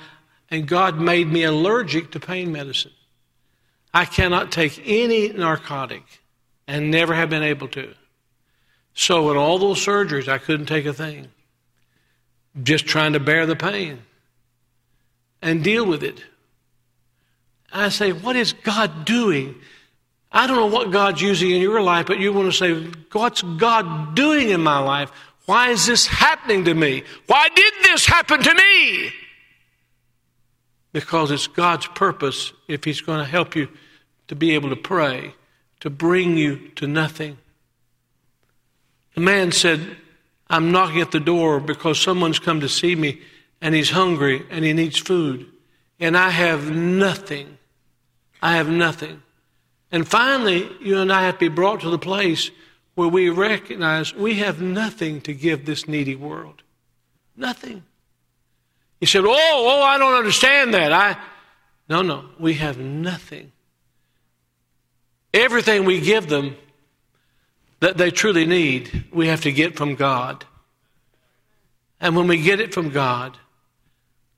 [0.51, 2.91] and God made me allergic to pain medicine.
[3.93, 6.03] I cannot take any narcotic
[6.67, 7.93] and never have been able to.
[8.93, 11.27] So, in all those surgeries, I couldn't take a thing.
[12.61, 13.99] Just trying to bear the pain
[15.41, 16.23] and deal with it.
[17.71, 19.55] I say, what is God doing?
[20.31, 23.41] I don't know what God's using in your life, but you want to say, what's
[23.41, 25.11] God doing in my life?
[25.45, 27.03] Why is this happening to me?
[27.25, 29.11] Why did this happen to me?
[30.91, 33.67] Because it's God's purpose if He's going to help you
[34.27, 35.33] to be able to pray,
[35.79, 37.37] to bring you to nothing.
[39.15, 39.97] The man said,
[40.49, 43.21] I'm knocking at the door because someone's come to see me
[43.61, 45.47] and he's hungry and he needs food.
[45.99, 47.57] And I have nothing.
[48.41, 49.21] I have nothing.
[49.91, 52.51] And finally, you and I have to be brought to the place
[52.95, 56.61] where we recognize we have nothing to give this needy world.
[57.35, 57.83] Nothing.
[58.99, 60.91] He said, Oh, oh, I don't understand that.
[60.91, 61.17] I
[61.89, 63.51] no, no, we have nothing.
[65.33, 66.55] Everything we give them
[67.79, 70.45] that they truly need, we have to get from God.
[71.99, 73.37] And when we get it from God,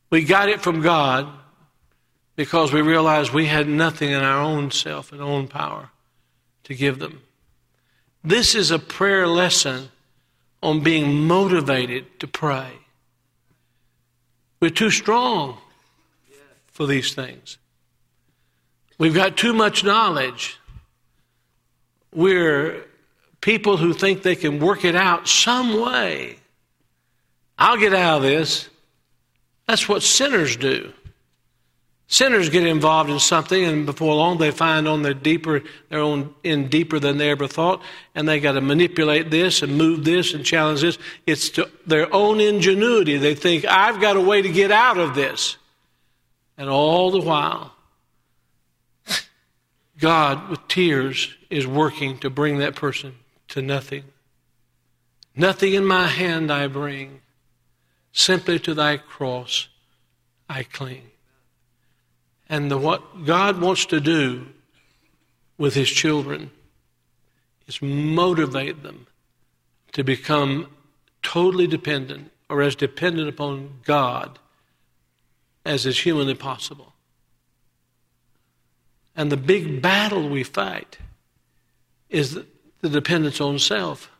[0.09, 1.27] we got it from God
[2.35, 5.89] because we realized we had nothing in our own self and own power
[6.63, 7.21] to give them.
[8.23, 9.89] This is a prayer lesson
[10.63, 12.80] on being motivated to pray.
[14.61, 15.57] We're too strong
[16.67, 17.57] for these things.
[18.99, 20.59] We've got too much knowledge.
[22.13, 22.85] We're
[23.41, 26.37] people who think they can work it out some way.
[27.57, 28.69] I'll get out of this.
[29.67, 30.93] That's what sinners do.
[32.11, 36.35] Sinners get involved in something, and before long they find on their deeper, their own
[36.43, 37.81] in deeper than they ever thought,
[38.13, 40.97] and they got to manipulate this and move this and challenge this.
[41.25, 43.15] It's to their own ingenuity.
[43.15, 45.55] They think I've got a way to get out of this,
[46.57, 47.73] and all the while,
[49.97, 53.15] God with tears is working to bring that person
[53.47, 54.03] to nothing.
[55.33, 57.21] Nothing in my hand I bring,
[58.11, 59.69] simply to thy cross
[60.49, 61.10] I cling.
[62.51, 64.45] And the, what God wants to do
[65.57, 66.51] with his children
[67.65, 69.07] is motivate them
[69.93, 70.67] to become
[71.23, 74.37] totally dependent or as dependent upon God
[75.63, 76.91] as is humanly possible.
[79.15, 80.97] And the big battle we fight
[82.09, 82.37] is
[82.81, 84.11] the dependence on self.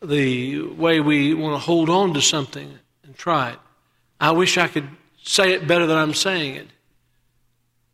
[0.00, 3.58] The way we want to hold on to something and try it.
[4.20, 4.88] I wish I could
[5.22, 6.68] say it better than I'm saying it.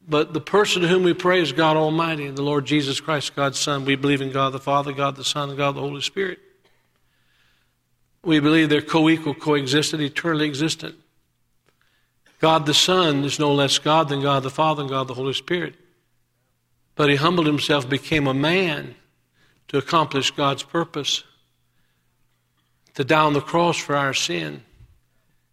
[0.09, 3.59] But the person to whom we pray is God Almighty the Lord Jesus Christ, God's
[3.59, 3.85] Son.
[3.85, 6.39] We believe in God the Father, God the Son, and God the Holy Spirit.
[8.25, 10.97] We believe they're co equal, coexistent, eternally existent.
[12.41, 15.33] God the Son is no less God than God the Father and God the Holy
[15.33, 15.75] Spirit.
[16.95, 18.95] But he humbled himself, became a man
[19.69, 21.25] to accomplish God's purpose,
[22.95, 24.63] to die on the cross for our sin.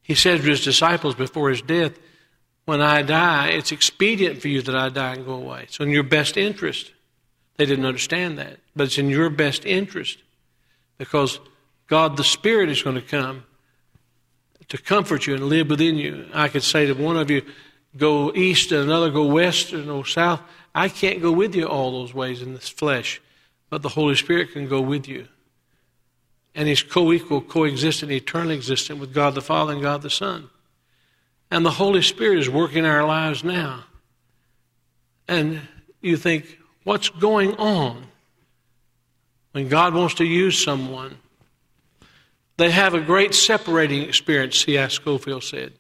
[0.04, 1.94] He said to his disciples before his death,
[2.66, 5.66] When I die, it's expedient for you that I die and go away.
[5.70, 6.92] So, in your best interest.
[7.58, 10.18] They didn't understand that, but it's in your best interest
[10.98, 11.40] because
[11.88, 13.44] God the Spirit is going to come
[14.70, 16.26] to comfort you and live within you.
[16.34, 17.44] I could say to one of you,
[17.96, 20.42] go east and another go west and go south.
[20.74, 23.22] I can't go with you all those ways in this flesh,
[23.70, 25.28] but the Holy Spirit can go with you
[26.56, 30.50] and he's co equal, coexistent, eternally existent with God the Father and God the Son.
[31.50, 33.86] And the Holy Spirit is working our lives now.
[35.28, 35.62] And
[36.02, 38.06] you think, what's going on?
[39.52, 41.18] When God wants to use someone,
[42.58, 44.88] they have a great separating experience, C.I.
[44.88, 45.74] Scofield said.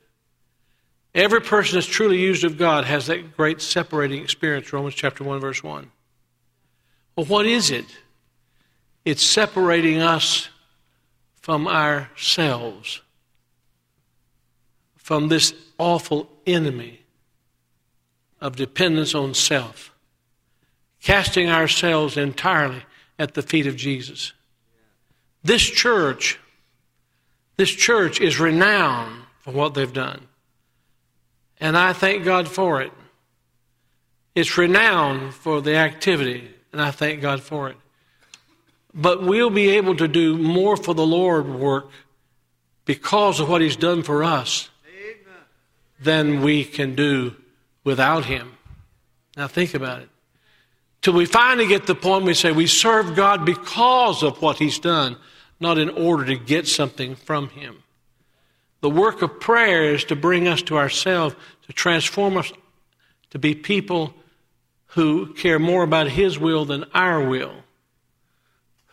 [1.15, 5.39] Every person that's truly used of God has that great separating experience, Romans chapter 1,
[5.39, 5.91] verse 1.
[7.15, 7.86] Well, what is it?
[9.05, 10.49] It's separating us
[11.44, 13.02] from ourselves,
[14.96, 17.02] from this awful enemy
[18.39, 19.94] of dependence on self,
[21.02, 22.82] casting ourselves entirely
[23.20, 24.32] at the feet of Jesus.
[25.44, 26.39] This church,
[27.58, 30.22] this church is renowned for what they've done.
[31.60, 32.94] And I thank God for it.
[34.34, 37.76] It's renowned for the activity, and I thank God for it.
[38.94, 41.89] But we'll be able to do more for the Lord work
[42.86, 44.70] because of what He's done for us
[46.00, 47.36] than we can do
[47.84, 48.54] without Him.
[49.36, 50.10] Now, think about it.
[51.02, 54.80] Till we finally get the point we say we serve God because of what He's
[54.80, 55.18] done,
[55.60, 57.84] not in order to get something from Him.
[58.82, 61.36] The work of prayer is to bring us to ourselves,
[61.68, 62.52] to transform us
[63.32, 64.14] to be people
[64.88, 67.54] who care more about His will than our will,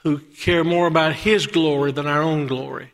[0.03, 2.93] who care more about His glory than our own glory,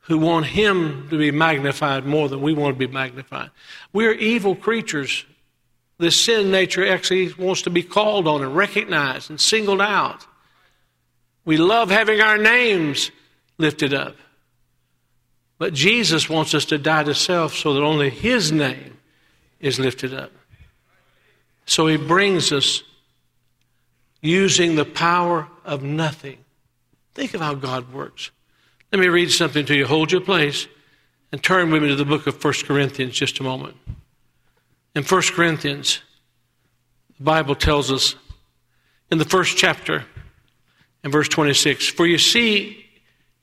[0.00, 3.50] who want Him to be magnified more than we want to be magnified.
[3.92, 5.24] We're evil creatures.
[5.98, 10.26] This sin nature actually wants to be called on and recognized and singled out.
[11.44, 13.10] We love having our names
[13.58, 14.16] lifted up.
[15.58, 18.98] But Jesus wants us to die to self so that only His name
[19.60, 20.32] is lifted up.
[21.66, 22.82] So He brings us
[24.22, 26.38] using the power of nothing.
[27.14, 28.30] Think of how God works.
[28.92, 29.86] Let me read something to you.
[29.86, 30.66] Hold your place
[31.32, 33.76] and turn with me to the book of 1 Corinthians just a moment.
[34.94, 36.00] In 1 Corinthians,
[37.18, 38.14] the Bible tells us
[39.10, 40.04] in the first chapter,
[41.02, 42.86] in verse 26, For you see,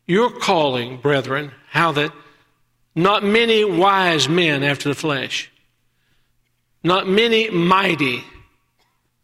[0.08, 2.12] your calling, brethren, how that
[2.96, 5.52] not many wise men after the flesh,
[6.84, 8.24] not many mighty,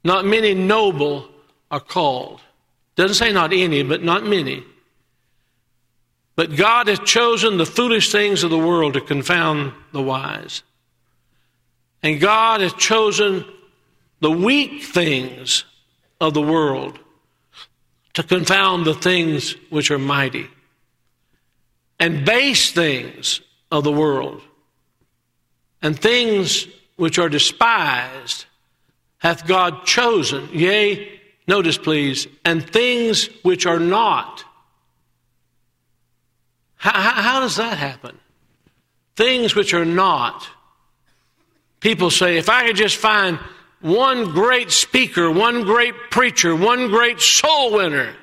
[0.03, 1.29] not many noble
[1.75, 2.39] are called.
[2.95, 4.63] Doesn't say not any, but not many.
[6.37, 10.63] But God has chosen the foolish things of the world to confound the wise.
[12.01, 13.43] And God has chosen
[14.21, 15.65] the weak things
[16.21, 16.97] of the world
[18.13, 20.47] to confound the things which are mighty
[21.99, 24.41] and base things of the world,
[25.81, 28.45] and things which are despised
[29.17, 31.15] hath God chosen, yea,
[31.47, 34.43] notice please, and things which are not.
[36.75, 38.19] How, how, does that happen?
[39.15, 40.47] Things which are not.
[41.79, 43.39] People say, if I could just find
[43.81, 48.15] one great speaker, one great preacher, one great soul winner.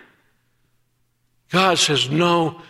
[1.50, 2.60] God says, no,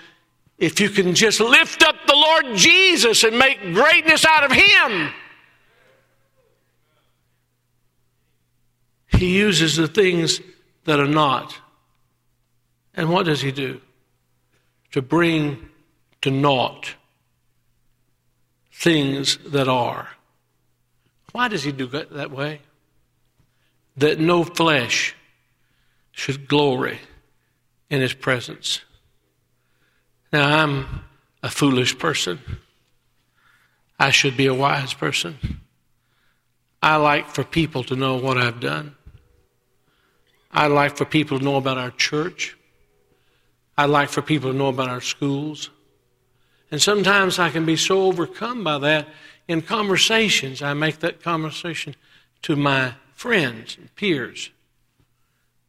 [0.59, 5.12] if you can just lift up the Lord Jesus and make greatness out of Him.
[9.23, 10.41] He uses the things
[10.83, 11.57] that are not.
[12.93, 13.81] And what does He do?
[14.91, 15.68] To bring
[16.23, 16.97] to naught
[18.73, 20.09] things that are.
[21.31, 22.62] Why does He do that way?
[23.97, 25.14] That no flesh
[26.11, 26.99] should glory
[27.91, 28.81] in His presence.
[30.33, 31.05] Now, I'm
[31.45, 32.41] a foolish person.
[34.01, 35.61] I should be a wise person.
[36.83, 38.97] I like for people to know what I've done.
[40.53, 42.57] I like for people to know about our church.
[43.76, 45.70] I'd like for people to know about our schools.
[46.70, 49.09] And sometimes I can be so overcome by that
[49.48, 50.62] in conversations.
[50.62, 51.96] I make that conversation
[52.42, 54.50] to my friends and peers.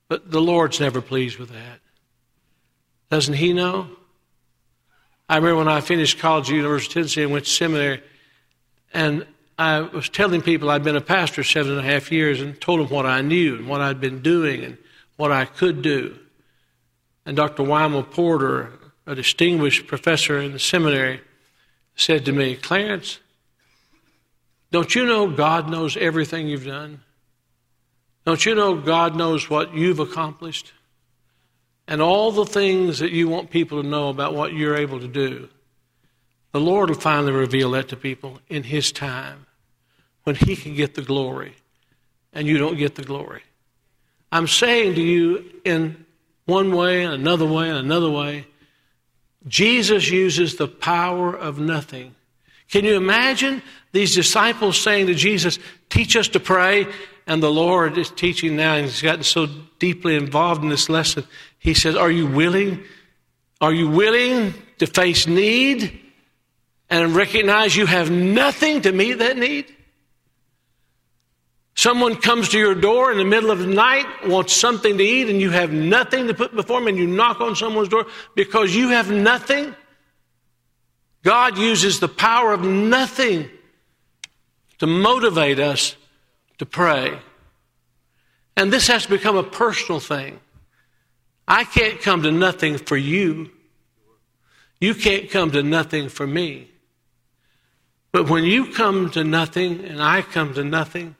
[0.07, 1.79] But the Lord's never pleased with that.
[3.09, 3.89] Doesn't He know?
[5.29, 8.01] I remember when I finished college at University of Tennessee and went to seminary,
[8.93, 9.25] and
[9.57, 12.79] I was telling people I'd been a pastor seven and a half years and told
[12.79, 14.77] them what I knew and what I'd been doing and
[15.17, 16.17] what I could do.
[17.25, 17.63] And Dr.
[17.63, 18.71] Wyman Porter,
[19.05, 21.21] a distinguished professor in the seminary,
[21.95, 23.19] said to me, Clarence,
[24.71, 27.01] don't you know God knows everything you've done?
[28.25, 30.73] Don't you know God knows what you've accomplished?
[31.87, 35.07] and all the things that you want people to know about what you're able to
[35.07, 35.49] do,
[36.53, 39.47] the Lord will finally reveal that to people in His time
[40.23, 41.55] when He can get the glory
[42.31, 43.41] and you don't get the glory.
[44.31, 46.05] I'm saying to you in
[46.45, 48.45] one way, and another way, and another way,
[49.47, 52.15] Jesus uses the power of nothing.
[52.69, 56.87] Can you imagine these disciples saying to Jesus, Teach us to pray?
[57.25, 59.47] And the Lord is teaching now, and He's gotten so
[59.79, 61.23] deeply involved in this lesson.
[61.57, 62.83] He says, Are you willing?
[63.61, 66.02] Are you willing to face need
[66.93, 69.65] and recognize you have nothing to meet that need?
[71.73, 75.27] Someone comes to your door in the middle of the night, wants something to eat,
[75.27, 78.75] and you have nothing to put before them, and you knock on someone's door because
[78.75, 79.75] you have nothing.
[81.23, 83.49] God uses the power of nothing
[84.77, 85.95] to motivate us
[86.59, 87.17] to pray.
[88.55, 90.39] And this has to become a personal thing.
[91.47, 93.49] I can't come to nothing for you.
[94.79, 96.69] You can't come to nothing for me.
[98.13, 101.15] But when you come to nothing and I come to nothing,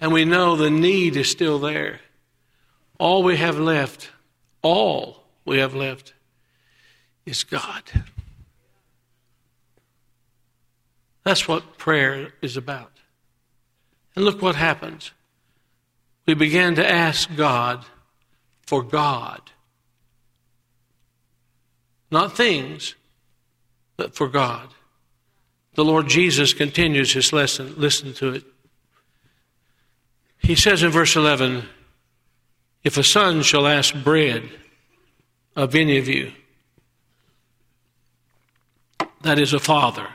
[0.00, 2.00] and we know the need is still there,
[2.98, 4.10] all we have left,
[4.62, 6.14] all we have left,
[7.26, 7.82] is God.
[11.24, 12.90] That's what prayer is about.
[14.16, 15.12] And look what happens.
[16.26, 17.84] We began to ask God
[18.66, 19.42] for God.
[22.10, 22.94] Not things,
[23.96, 24.68] but for God.
[25.74, 27.74] The Lord Jesus continues his lesson.
[27.76, 28.44] Listen to it.
[30.38, 31.66] He says in verse 11,
[32.84, 34.48] If a son shall ask bread
[35.56, 36.32] of any of you,
[39.22, 40.08] that is a father,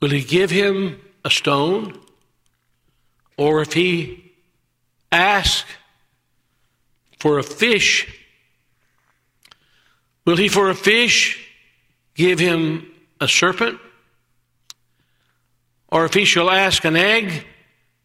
[0.00, 1.98] will he give him a stone?
[3.36, 4.32] Or if he
[5.12, 5.66] ask
[7.18, 8.06] for a fish,
[10.24, 11.46] will he for a fish
[12.14, 12.90] give him
[13.20, 13.78] a serpent?
[15.90, 17.44] Or if he shall ask an egg,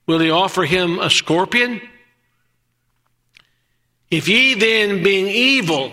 [0.08, 1.82] will he offer him a scorpion?
[4.10, 5.92] If ye then, being evil,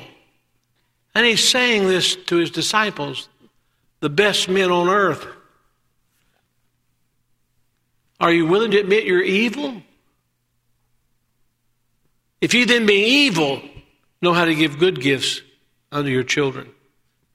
[1.15, 3.29] and he's saying this to his disciples,
[4.01, 5.27] the best men on earth,
[8.21, 9.83] are you willing to admit you're evil?
[12.41, 13.63] If you then, being evil,
[14.21, 15.43] know how to give good gifts
[15.91, 16.71] unto your children,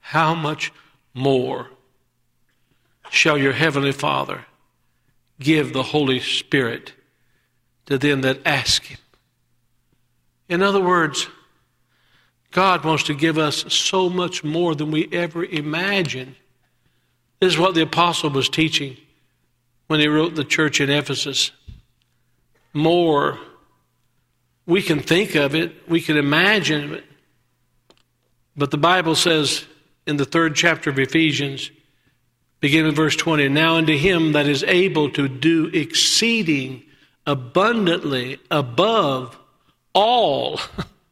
[0.00, 0.72] how much
[1.14, 1.68] more
[3.10, 4.44] shall your heavenly Father
[5.40, 6.92] give the Holy Spirit
[7.86, 8.98] to them that ask Him.
[10.48, 11.28] In other words,
[12.50, 16.34] God wants to give us so much more than we ever imagined.
[17.40, 18.96] This is what the apostle was teaching
[19.86, 21.50] when he wrote the church in Ephesus.
[22.72, 23.38] More.
[24.66, 27.04] We can think of it, we can imagine it.
[28.56, 29.64] But the Bible says
[30.06, 31.70] in the third chapter of Ephesians,
[32.60, 33.48] Begin with verse 20.
[33.48, 36.82] Now unto him that is able to do exceeding
[37.26, 39.38] abundantly above
[39.94, 40.60] all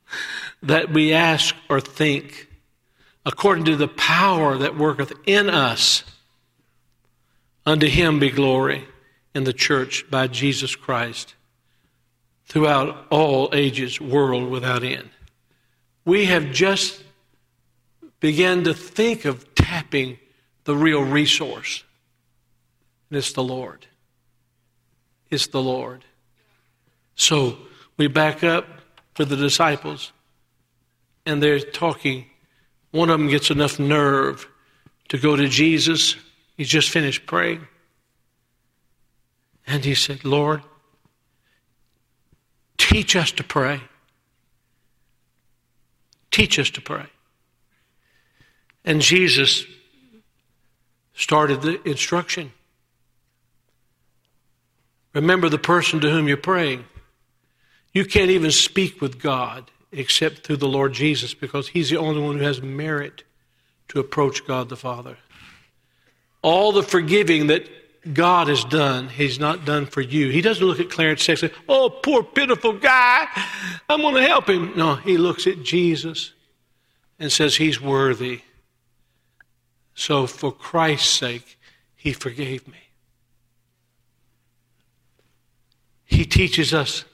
[0.62, 2.48] that we ask or think,
[3.24, 6.02] according to the power that worketh in us.
[7.64, 8.84] Unto him be glory
[9.34, 11.34] in the church by Jesus Christ
[12.46, 15.10] throughout all ages, world without end.
[16.04, 17.02] We have just
[18.20, 20.18] begun to think of tapping
[20.66, 21.82] the real resource.
[23.08, 23.86] And it's the Lord.
[25.30, 26.04] It's the Lord.
[27.14, 27.56] So
[27.96, 28.66] we back up
[29.14, 30.12] to the disciples,
[31.24, 32.26] and they're talking.
[32.90, 34.46] One of them gets enough nerve
[35.08, 36.16] to go to Jesus.
[36.56, 37.66] He's just finished praying.
[39.66, 40.62] And he said, Lord,
[42.76, 43.80] teach us to pray.
[46.30, 47.06] Teach us to pray.
[48.84, 49.64] And Jesus
[51.16, 52.52] started the instruction.
[55.14, 56.84] Remember the person to whom you're praying.
[57.92, 62.20] You can't even speak with God except through the Lord Jesus because He's the only
[62.20, 63.24] one who has merit
[63.88, 65.16] to approach God the Father.
[66.42, 67.66] All the forgiving that
[68.12, 70.28] God has done, He's not done for you.
[70.28, 73.26] He doesn't look at Clarence say, Oh, poor, pitiful guy,
[73.88, 74.74] I'm going to help him.
[74.76, 76.34] No, He looks at Jesus
[77.18, 78.42] and says, He's worthy.
[79.96, 81.58] So, for Christ's sake,
[81.96, 82.78] He forgave me.
[86.04, 87.04] He teaches us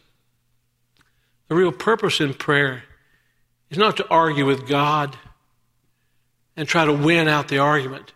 [1.49, 2.83] the real purpose in prayer
[3.70, 5.16] is not to argue with God
[6.57, 8.12] and try to win out the argument.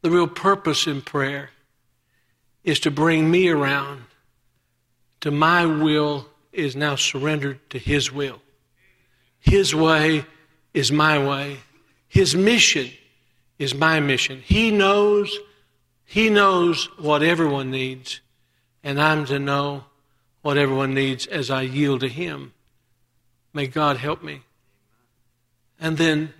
[0.00, 1.50] The real purpose in prayer
[2.64, 4.04] is to bring me around
[5.20, 8.40] to my will is now surrendered to His will.
[9.38, 10.24] His way
[10.72, 11.58] is my way.
[12.08, 12.90] His mission
[13.58, 14.40] is my mission.
[14.44, 15.36] He knows,
[16.04, 18.20] He knows what everyone needs,
[18.82, 19.84] and I'm to know
[20.42, 22.52] what everyone needs as I yield to Him.
[23.52, 24.42] May God help me.
[25.80, 26.32] And then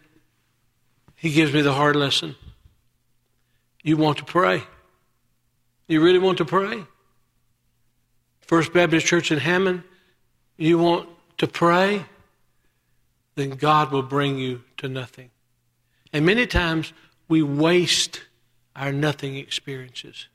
[1.17, 2.37] He gives me the hard lesson.
[3.83, 4.63] You want to pray.
[5.87, 6.85] You really want to pray?
[8.41, 9.83] First Baptist Church in Hammond,
[10.57, 11.09] you want
[11.39, 12.05] to pray?
[13.35, 15.31] Then God will bring you to nothing.
[16.13, 16.93] And many times
[17.29, 18.23] we waste
[18.75, 20.29] our nothing experiences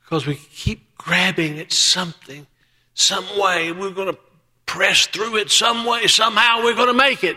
[0.00, 2.46] because we keep grabbing at something,
[2.94, 3.72] some way.
[3.72, 4.18] We're going to
[4.66, 7.36] press through it some way, somehow we're going to make it.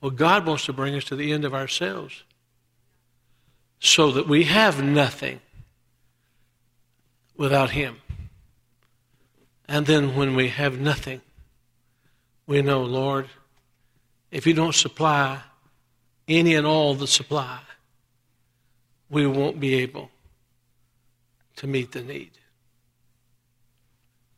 [0.00, 2.24] Well, God wants to bring us to the end of ourselves
[3.80, 5.40] so that we have nothing
[7.36, 7.96] without Him.
[9.66, 11.22] And then when we have nothing,
[12.46, 13.28] we know, Lord,
[14.30, 15.40] if you don't supply
[16.28, 17.60] any and all the supply,
[19.10, 20.10] we won't be able
[21.56, 22.32] to meet the need.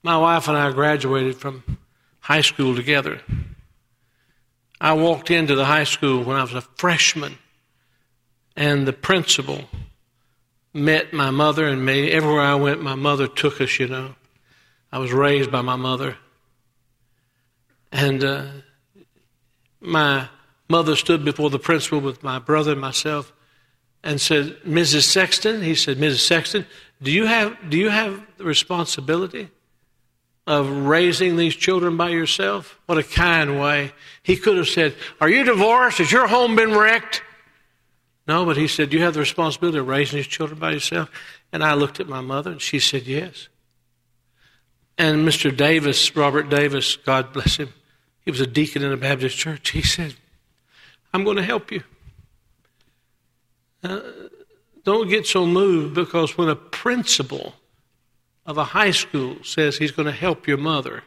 [0.03, 1.79] My wife and I graduated from
[2.21, 3.21] high school together.
[4.81, 7.39] I walked into the high school when I was a freshman,
[8.55, 9.65] and the principal
[10.73, 12.11] met my mother and me.
[12.11, 14.15] Everywhere I went, my mother took us, you know.
[14.93, 16.17] I was raised by my mother.
[17.91, 18.47] And uh,
[19.81, 20.29] my
[20.69, 23.33] mother stood before the principal with my brother and myself
[24.03, 25.03] and said, Mrs.
[25.03, 26.21] Sexton, he said, Mrs.
[26.21, 26.67] Sexton,
[27.03, 29.51] do you have, do you have the responsibility
[30.47, 32.79] of raising these children by yourself?
[32.87, 33.93] What a kind way.
[34.23, 35.99] He could have said, Are you divorced?
[35.99, 37.23] Has your home been wrecked?
[38.29, 41.11] No, but he said, Do You have the responsibility of raising these children by yourself.
[41.53, 43.49] And I looked at my mother and she said, Yes.
[44.99, 45.55] And Mr.
[45.55, 47.73] Davis, Robert Davis, God bless him,
[48.21, 49.71] he was a deacon in a Baptist church.
[49.71, 50.15] He said,
[51.17, 51.83] I'm going to help you.
[53.83, 54.01] Uh,
[54.85, 57.55] don't get so moved because when a principal
[58.45, 61.05] of a high school says he's going to help your mother,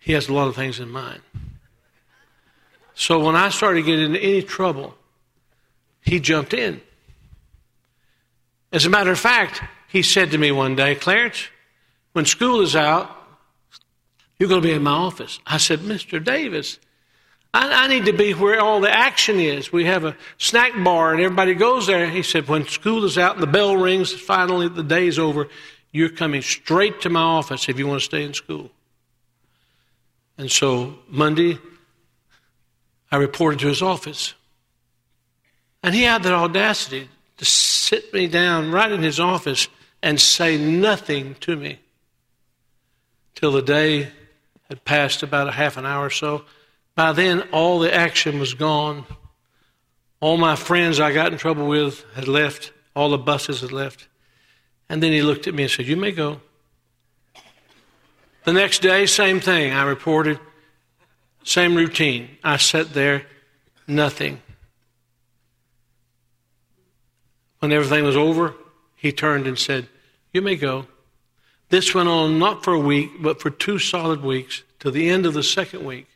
[0.00, 1.20] he has a lot of things in mind.
[2.94, 4.96] So when I started getting into any trouble,
[6.02, 6.80] he jumped in.
[8.72, 11.46] As a matter of fact, he said to me one day, Clarence,
[12.14, 13.16] when school is out,
[14.40, 15.38] you're going to be in my office.
[15.46, 16.22] I said, Mr.
[16.22, 16.80] Davis,
[17.54, 19.72] I, I, need to be where all the action is.
[19.72, 22.10] We have a snack bar and everybody goes there.
[22.10, 25.48] He said, when school is out and the bell rings, finally the day's over,
[25.92, 28.72] you're coming straight to my office if you want to stay in school.
[30.36, 31.60] And so Monday,
[33.12, 34.34] I reported to his office.
[35.84, 39.68] And he had the audacity to sit me down right in his office
[40.02, 41.78] and say nothing to me
[43.36, 44.08] till the day
[44.68, 46.44] had passed about a half an hour or so.
[46.94, 49.04] By then, all the action was gone.
[50.20, 52.72] All my friends I got in trouble with had left.
[52.94, 54.08] All the buses had left.
[54.88, 56.40] And then he looked at me and said, You may go.
[58.44, 59.72] The next day, same thing.
[59.72, 60.38] I reported,
[61.42, 62.28] same routine.
[62.44, 63.26] I sat there,
[63.86, 64.40] nothing.
[67.58, 68.54] When everything was over,
[68.94, 69.88] he turned and said,
[70.32, 70.86] You may go.
[71.70, 75.24] This went on not for a week, but for two solid weeks, to the end
[75.24, 76.06] of the second week.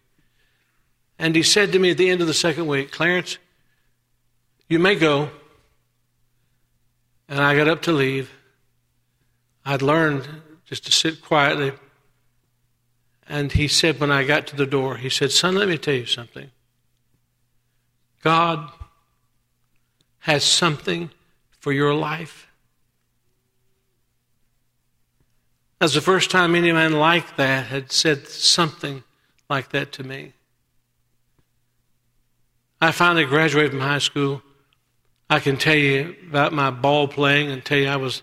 [1.18, 3.38] And he said to me at the end of the second week, Clarence,
[4.68, 5.30] you may go.
[7.28, 8.32] And I got up to leave.
[9.64, 10.28] I'd learned
[10.64, 11.72] just to sit quietly.
[13.28, 15.94] And he said, when I got to the door, he said, Son, let me tell
[15.94, 16.50] you something.
[18.22, 18.70] God
[20.20, 21.10] has something
[21.50, 22.46] for your life.
[25.78, 29.04] That's the first time any man like that had said something
[29.48, 30.32] like that to me.
[32.80, 34.42] I finally graduated from high school.
[35.28, 38.22] I can tell you about my ball playing and tell you I was,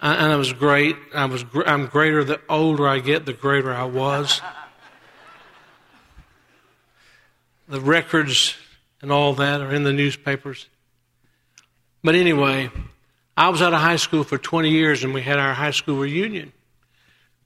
[0.00, 0.96] and I was great.
[1.14, 4.40] I was, I'm greater the older I get, the greater I was.
[7.68, 8.56] the records
[9.00, 10.68] and all that are in the newspapers.
[12.02, 12.70] But anyway,
[13.36, 15.96] I was out of high school for 20 years and we had our high school
[15.96, 16.52] reunion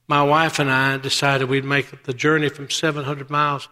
[0.09, 3.69] my wife and I decided we'd make the journey from 700 miles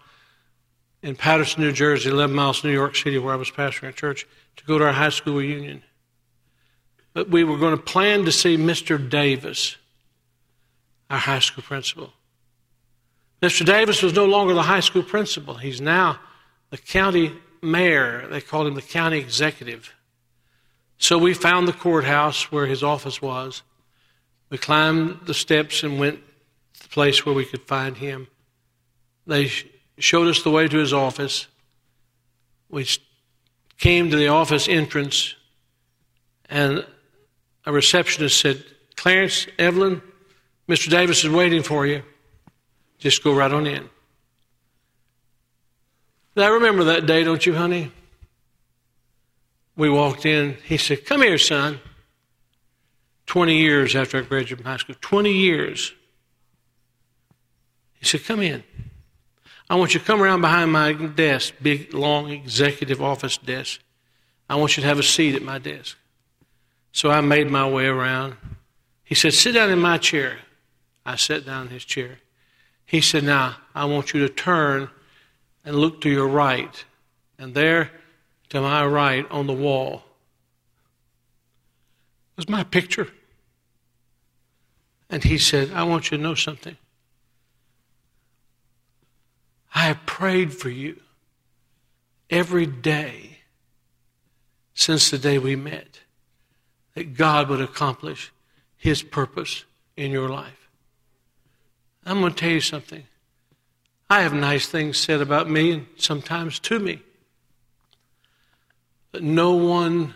[1.01, 3.93] in Paterson, New Jersey, 11 miles from New York City, where I was pastoring a
[3.93, 4.25] church,
[4.57, 5.83] to go to our high school reunion.
[7.13, 9.09] But we were going to plan to see Mr.
[9.09, 9.77] Davis,
[11.09, 12.13] our high school principal.
[13.41, 13.65] Mr.
[13.65, 15.55] Davis was no longer the high school principal.
[15.55, 16.19] He's now
[16.71, 18.27] the county mayor.
[18.27, 19.93] They called him the county executive.
[20.97, 23.61] So we found the courthouse where his office was.
[24.49, 26.19] We climbed the steps and went
[26.73, 28.27] to the place where we could find him.
[29.27, 29.51] They
[29.97, 31.47] showed us the way to his office.
[32.69, 32.87] We
[33.77, 35.35] came to the office entrance,
[36.49, 36.85] and
[37.65, 38.63] a receptionist said,
[38.95, 40.01] Clarence, Evelyn,
[40.67, 40.89] Mr.
[40.89, 42.03] Davis is waiting for you.
[42.97, 43.89] Just go right on in.
[46.35, 47.91] I remember that day, don't you, honey?
[49.75, 50.57] We walked in.
[50.65, 51.79] He said, Come here, son.
[53.25, 54.95] 20 years after I graduated from high school.
[54.99, 55.93] 20 years.
[57.99, 58.63] He said, Come in.
[59.70, 63.82] I want you to come around behind my desk, big, long executive office desk.
[64.49, 65.97] I want you to have a seat at my desk.
[66.93, 68.36] So I made my way around.
[69.03, 70.39] He said, Sit down in my chair.
[71.05, 72.20] I sat down in his chair.
[72.86, 74.89] He said, Now, I want you to turn
[75.65, 76.86] and look to your right.
[77.38, 77.91] And there,
[78.49, 80.03] to my right on the wall,
[82.38, 83.09] was my picture.
[85.09, 86.78] And he said, I want you to know something.
[89.74, 91.01] I have prayed for you
[92.30, 93.39] every day
[94.74, 96.01] since the day we met.
[96.97, 98.32] that God would accomplish
[98.76, 99.65] His purpose
[99.95, 100.68] in your life.
[102.03, 103.03] I'm going to tell you something.
[104.09, 107.03] I have nice things said about me and sometimes to me.
[109.11, 110.15] But no one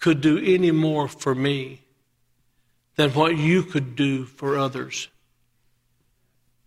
[0.00, 1.82] could do any more for me
[2.96, 5.06] than what you could do for others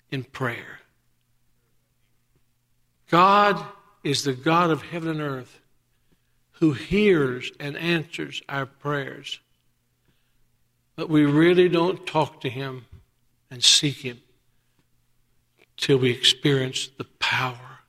[0.09, 0.76] in prayer.
[3.09, 3.63] God
[4.03, 5.59] is the God of heaven and earth
[6.53, 9.39] who hears and answers our prayers.
[10.95, 12.85] But we really don't talk to Him
[13.51, 14.21] and seek Him
[15.77, 17.79] till we experience the power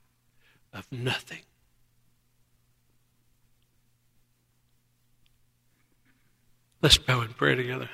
[0.72, 1.40] of nothing.
[6.82, 7.88] Let's bow and pray together.